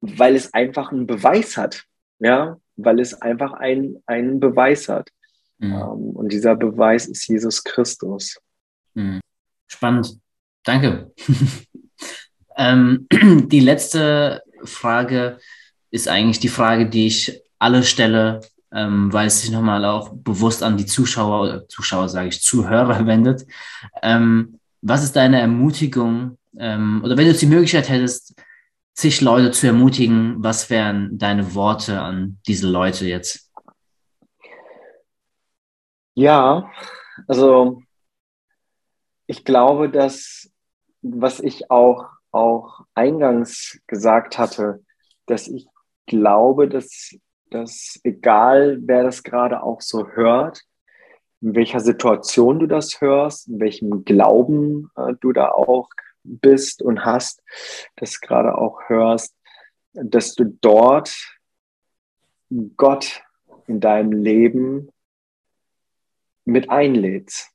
weil 0.01 0.35
es 0.35 0.53
einfach 0.53 0.91
einen 0.91 1.07
Beweis 1.07 1.57
hat, 1.57 1.83
ja, 2.19 2.57
weil 2.75 2.99
es 2.99 3.13
einfach 3.21 3.53
ein, 3.53 4.01
einen 4.05 4.39
Beweis 4.39 4.89
hat. 4.89 5.09
Mhm. 5.59 5.73
Ähm, 5.73 6.09
und 6.15 6.31
dieser 6.31 6.55
Beweis 6.55 7.07
ist 7.07 7.27
Jesus 7.27 7.63
Christus. 7.63 8.39
Mhm. 8.93 9.21
Spannend. 9.67 10.19
Danke. 10.63 11.11
Ähm, 12.61 13.07
die 13.49 13.59
letzte 13.59 14.43
Frage 14.63 15.39
ist 15.89 16.07
eigentlich 16.07 16.39
die 16.39 16.47
Frage, 16.47 16.87
die 16.87 17.07
ich 17.07 17.41
alle 17.57 17.81
stelle, 17.81 18.41
ähm, 18.71 19.11
weil 19.11 19.27
es 19.27 19.41
sich 19.41 19.49
nochmal 19.49 19.83
auch 19.83 20.11
bewusst 20.13 20.61
an 20.61 20.77
die 20.77 20.85
Zuschauer 20.85 21.41
oder 21.41 21.67
Zuschauer 21.67 22.07
sage 22.07 22.29
ich, 22.29 22.41
Zuhörer 22.41 23.05
wendet. 23.07 23.47
Ähm, 24.03 24.59
was 24.81 25.03
ist 25.03 25.15
deine 25.15 25.41
Ermutigung 25.41 26.37
ähm, 26.55 27.01
oder 27.03 27.17
wenn 27.17 27.27
du 27.27 27.33
die 27.33 27.47
Möglichkeit 27.47 27.89
hättest, 27.89 28.35
zig 28.93 29.21
Leute 29.21 29.49
zu 29.49 29.65
ermutigen, 29.65 30.35
was 30.37 30.69
wären 30.69 31.17
deine 31.17 31.55
Worte 31.55 31.99
an 31.99 32.37
diese 32.45 32.67
Leute 32.67 33.07
jetzt? 33.07 33.51
Ja, 36.13 36.69
also 37.27 37.81
ich 39.25 39.45
glaube, 39.45 39.89
dass 39.89 40.51
was 41.01 41.39
ich 41.39 41.71
auch 41.71 42.20
auch 42.31 42.81
eingangs 42.93 43.79
gesagt 43.87 44.37
hatte, 44.37 44.83
dass 45.25 45.47
ich 45.47 45.67
glaube, 46.05 46.67
dass, 46.67 47.15
dass 47.49 47.99
egal 48.03 48.79
wer 48.81 49.03
das 49.03 49.23
gerade 49.23 49.63
auch 49.63 49.81
so 49.81 50.07
hört, 50.09 50.61
in 51.41 51.55
welcher 51.55 51.79
Situation 51.79 52.59
du 52.59 52.67
das 52.67 53.01
hörst, 53.01 53.47
in 53.47 53.59
welchem 53.59 54.05
Glauben 54.05 54.91
äh, 54.95 55.13
du 55.19 55.33
da 55.33 55.49
auch 55.49 55.89
bist 56.23 56.81
und 56.81 57.03
hast, 57.03 57.41
das 57.95 58.21
gerade 58.21 58.57
auch 58.57 58.81
hörst, 58.87 59.35
dass 59.93 60.35
du 60.35 60.45
dort 60.45 61.15
Gott 62.77 63.23
in 63.67 63.79
deinem 63.79 64.11
Leben 64.11 64.89
mit 66.45 66.69
einlädst, 66.69 67.49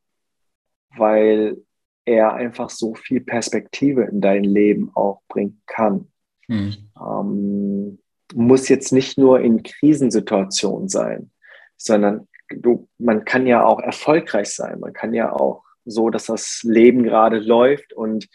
weil 0.96 1.65
er 2.06 2.34
einfach 2.34 2.70
so 2.70 2.94
viel 2.94 3.20
Perspektive 3.20 4.04
in 4.04 4.20
dein 4.20 4.44
Leben 4.44 4.90
auch 4.94 5.20
bringen 5.28 5.60
kann. 5.66 6.08
Mhm. 6.48 6.76
Ähm, 6.98 7.98
muss 8.34 8.68
jetzt 8.68 8.92
nicht 8.92 9.18
nur 9.18 9.40
in 9.40 9.62
Krisensituationen 9.62 10.88
sein, 10.88 11.30
sondern 11.76 12.28
du, 12.48 12.88
man 12.98 13.24
kann 13.24 13.46
ja 13.46 13.64
auch 13.64 13.80
erfolgreich 13.80 14.54
sein. 14.54 14.80
Man 14.80 14.92
kann 14.92 15.14
ja 15.14 15.32
auch 15.32 15.64
so, 15.84 16.10
dass 16.10 16.26
das 16.26 16.62
Leben 16.62 17.02
gerade 17.02 17.38
läuft 17.38 17.92
und 17.92 18.28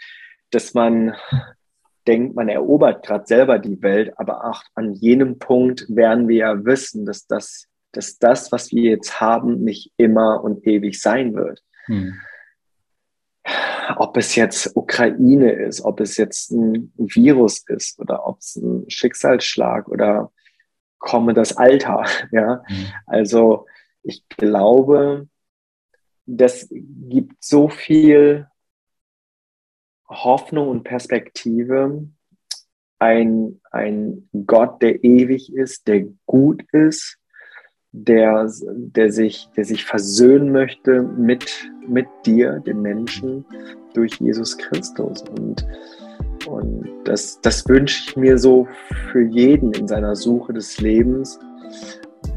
dass 0.51 0.73
man 0.73 1.15
denkt, 2.07 2.35
man 2.35 2.49
erobert 2.49 3.05
gerade 3.05 3.25
selber 3.25 3.57
die 3.57 3.81
Welt, 3.81 4.13
aber 4.17 4.49
auch 4.49 4.63
an 4.75 4.93
jenem 4.93 5.39
Punkt 5.39 5.85
werden 5.87 6.27
wir 6.27 6.37
ja 6.37 6.65
wissen, 6.65 7.05
dass 7.05 7.25
das, 7.25 7.67
dass 7.93 8.17
das, 8.19 8.51
was 8.51 8.71
wir 8.71 8.91
jetzt 8.91 9.21
haben, 9.21 9.63
nicht 9.63 9.93
immer 9.95 10.43
und 10.43 10.67
ewig 10.67 10.99
sein 10.99 11.35
wird. 11.35 11.61
Hm 11.85 12.15
ob 13.97 14.17
es 14.17 14.35
jetzt 14.35 14.75
Ukraine 14.75 15.51
ist, 15.51 15.81
ob 15.81 15.99
es 15.99 16.17
jetzt 16.17 16.51
ein 16.51 16.91
Virus 16.97 17.63
ist 17.67 17.99
oder 17.99 18.27
ob 18.27 18.39
es 18.39 18.55
ein 18.55 18.89
Schicksalsschlag 18.89 19.87
oder 19.87 20.31
komme 20.99 21.33
das 21.33 21.57
Alter. 21.57 22.05
Ja, 22.31 22.63
mhm. 22.69 22.87
also 23.05 23.65
ich 24.03 24.27
glaube, 24.29 25.27
das 26.25 26.67
gibt 26.69 27.43
so 27.43 27.67
viel 27.69 28.47
Hoffnung 30.07 30.69
und 30.69 30.83
Perspektive. 30.83 32.07
Ein, 32.99 33.61
ein 33.71 34.29
Gott, 34.45 34.81
der 34.81 35.03
ewig 35.03 35.53
ist, 35.53 35.87
der 35.87 36.05
gut 36.25 36.63
ist, 36.71 37.17
der, 37.93 38.49
der, 38.95 39.11
sich, 39.11 39.49
der 39.55 39.65
sich 39.65 39.85
versöhnen 39.85 40.51
möchte 40.51 41.01
mit, 41.01 41.45
mit 41.87 42.07
dir, 42.25 42.61
dem 42.65 42.81
Menschen, 42.81 43.45
durch 43.93 44.13
Jesus 44.19 44.57
Christus. 44.57 45.23
Und, 45.37 45.65
und 46.47 46.87
das, 47.03 47.39
das 47.41 47.67
wünsche 47.67 48.03
ich 48.07 48.15
mir 48.15 48.37
so 48.37 48.67
für 49.11 49.23
jeden 49.23 49.73
in 49.73 49.87
seiner 49.87 50.15
Suche 50.15 50.53
des 50.53 50.79
Lebens, 50.79 51.37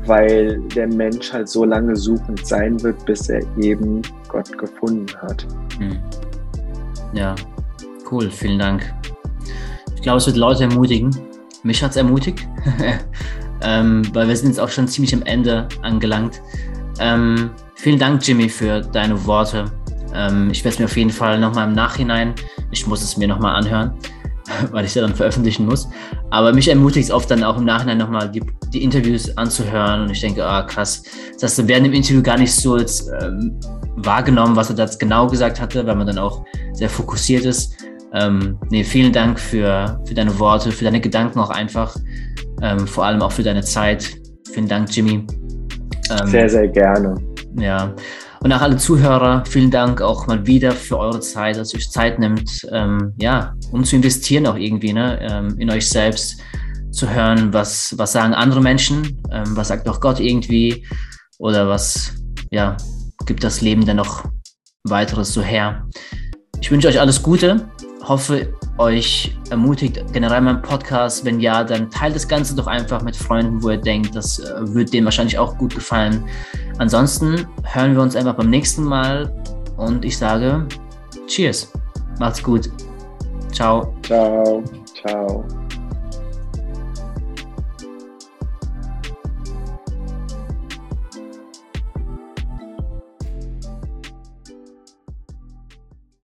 weil 0.06 0.60
der 0.74 0.88
Mensch 0.88 1.32
halt 1.32 1.48
so 1.48 1.64
lange 1.64 1.94
suchend 1.94 2.44
sein 2.44 2.82
wird, 2.82 3.04
bis 3.06 3.28
er 3.28 3.42
eben 3.58 4.02
Gott 4.28 4.56
gefunden 4.58 5.06
hat. 5.22 5.46
Hm. 5.78 5.98
Ja, 7.12 7.36
cool, 8.10 8.28
vielen 8.28 8.58
Dank. 8.58 8.92
Ich 9.94 10.02
glaube, 10.02 10.18
es 10.18 10.26
wird 10.26 10.36
Leute 10.36 10.64
ermutigen. 10.64 11.16
Mich 11.62 11.82
hat 11.82 11.92
es 11.92 11.96
ermutigt. 11.96 12.46
ähm, 13.64 14.02
weil 14.12 14.28
wir 14.28 14.36
sind 14.36 14.48
jetzt 14.48 14.60
auch 14.60 14.68
schon 14.68 14.86
ziemlich 14.86 15.14
am 15.14 15.22
Ende 15.22 15.68
angelangt. 15.82 16.40
Ähm, 17.00 17.50
vielen 17.74 17.98
Dank, 17.98 18.26
Jimmy, 18.26 18.48
für 18.48 18.80
deine 18.80 19.24
Worte. 19.26 19.64
Ähm, 20.14 20.50
ich 20.50 20.64
werde 20.64 20.74
es 20.74 20.78
mir 20.78 20.84
auf 20.84 20.96
jeden 20.96 21.10
Fall 21.10 21.40
nochmal 21.40 21.68
im 21.68 21.74
Nachhinein, 21.74 22.34
ich 22.70 22.86
muss 22.86 23.02
es 23.02 23.16
mir 23.16 23.26
nochmal 23.26 23.56
anhören, 23.56 23.94
weil 24.70 24.84
ich 24.84 24.90
es 24.90 24.94
ja 24.94 25.02
dann 25.02 25.14
veröffentlichen 25.14 25.66
muss. 25.66 25.88
Aber 26.30 26.52
mich 26.52 26.68
ermutigt 26.68 27.06
es 27.06 27.10
oft 27.10 27.30
dann 27.30 27.42
auch 27.42 27.56
im 27.56 27.64
Nachhinein 27.64 27.98
nochmal 27.98 28.30
die, 28.30 28.42
die 28.72 28.82
Interviews 28.82 29.36
anzuhören 29.36 30.02
und 30.02 30.10
ich 30.10 30.20
denke, 30.20 30.44
ah 30.44 30.62
krass, 30.62 31.02
das 31.40 31.66
werden 31.66 31.86
im 31.86 31.92
Interview 31.92 32.22
gar 32.22 32.38
nicht 32.38 32.52
so 32.52 32.78
jetzt 32.78 33.10
ähm, 33.20 33.58
wahrgenommen, 33.96 34.56
was 34.56 34.70
er 34.70 34.76
da 34.76 34.86
genau 34.98 35.26
gesagt 35.26 35.60
hatte, 35.60 35.86
weil 35.86 35.96
man 35.96 36.06
dann 36.06 36.18
auch 36.18 36.44
sehr 36.72 36.90
fokussiert 36.90 37.44
ist. 37.44 37.76
Ähm, 38.12 38.58
nee, 38.70 38.84
vielen 38.84 39.12
Dank 39.12 39.40
für, 39.40 40.00
für 40.06 40.14
deine 40.14 40.38
Worte, 40.38 40.70
für 40.70 40.84
deine 40.84 41.00
Gedanken 41.00 41.40
auch 41.40 41.50
einfach 41.50 41.96
ähm, 42.62 42.86
vor 42.86 43.04
allem 43.04 43.22
auch 43.22 43.32
für 43.32 43.42
deine 43.42 43.62
Zeit. 43.62 44.16
Vielen 44.52 44.68
Dank, 44.68 44.94
Jimmy. 44.94 45.26
Ähm, 46.10 46.26
sehr, 46.26 46.48
sehr 46.48 46.68
gerne. 46.68 47.14
Ja. 47.56 47.94
Und 48.40 48.52
auch 48.52 48.60
alle 48.60 48.76
Zuhörer, 48.76 49.42
vielen 49.46 49.70
Dank 49.70 50.02
auch 50.02 50.26
mal 50.26 50.46
wieder 50.46 50.72
für 50.72 50.98
eure 50.98 51.20
Zeit, 51.20 51.56
dass 51.56 51.72
ihr 51.72 51.78
euch 51.78 51.90
Zeit 51.90 52.18
nimmt, 52.18 52.66
ähm, 52.72 53.14
ja, 53.18 53.54
um 53.72 53.84
zu 53.84 53.96
investieren 53.96 54.46
auch 54.46 54.56
irgendwie, 54.56 54.92
ne, 54.92 55.18
ähm, 55.22 55.58
in 55.58 55.70
euch 55.70 55.88
selbst 55.88 56.42
zu 56.90 57.08
hören, 57.08 57.54
was, 57.54 57.94
was 57.96 58.12
sagen 58.12 58.34
andere 58.34 58.60
Menschen, 58.60 59.22
ähm, 59.32 59.56
was 59.56 59.68
sagt 59.68 59.88
auch 59.88 59.98
Gott 59.98 60.20
irgendwie 60.20 60.86
oder 61.38 61.68
was, 61.68 62.12
ja, 62.50 62.76
gibt 63.24 63.42
das 63.44 63.62
Leben 63.62 63.86
denn 63.86 63.96
noch 63.96 64.24
weiteres 64.84 65.32
so 65.32 65.40
her. 65.40 65.86
Ich 66.60 66.70
wünsche 66.70 66.88
euch 66.88 67.00
alles 67.00 67.22
Gute, 67.22 67.68
hoffe, 68.02 68.52
euch 68.78 69.36
ermutigt 69.50 70.02
generell 70.12 70.40
mein 70.40 70.62
Podcast. 70.62 71.24
Wenn 71.24 71.40
ja, 71.40 71.64
dann 71.64 71.90
teilt 71.90 72.14
das 72.14 72.26
Ganze 72.26 72.54
doch 72.54 72.66
einfach 72.66 73.02
mit 73.02 73.16
Freunden, 73.16 73.62
wo 73.62 73.70
ihr 73.70 73.76
denkt, 73.76 74.14
das 74.14 74.38
äh, 74.38 74.74
wird 74.74 74.92
denen 74.92 75.04
wahrscheinlich 75.04 75.38
auch 75.38 75.56
gut 75.56 75.74
gefallen. 75.74 76.24
Ansonsten 76.78 77.46
hören 77.64 77.94
wir 77.94 78.02
uns 78.02 78.16
einfach 78.16 78.34
beim 78.34 78.50
nächsten 78.50 78.84
Mal 78.84 79.32
und 79.76 80.04
ich 80.04 80.18
sage 80.18 80.66
Cheers. 81.26 81.72
Macht's 82.18 82.42
gut. 82.42 82.70
Ciao. 83.52 83.94
Ciao. 84.02 84.62
Ciao. 84.94 85.63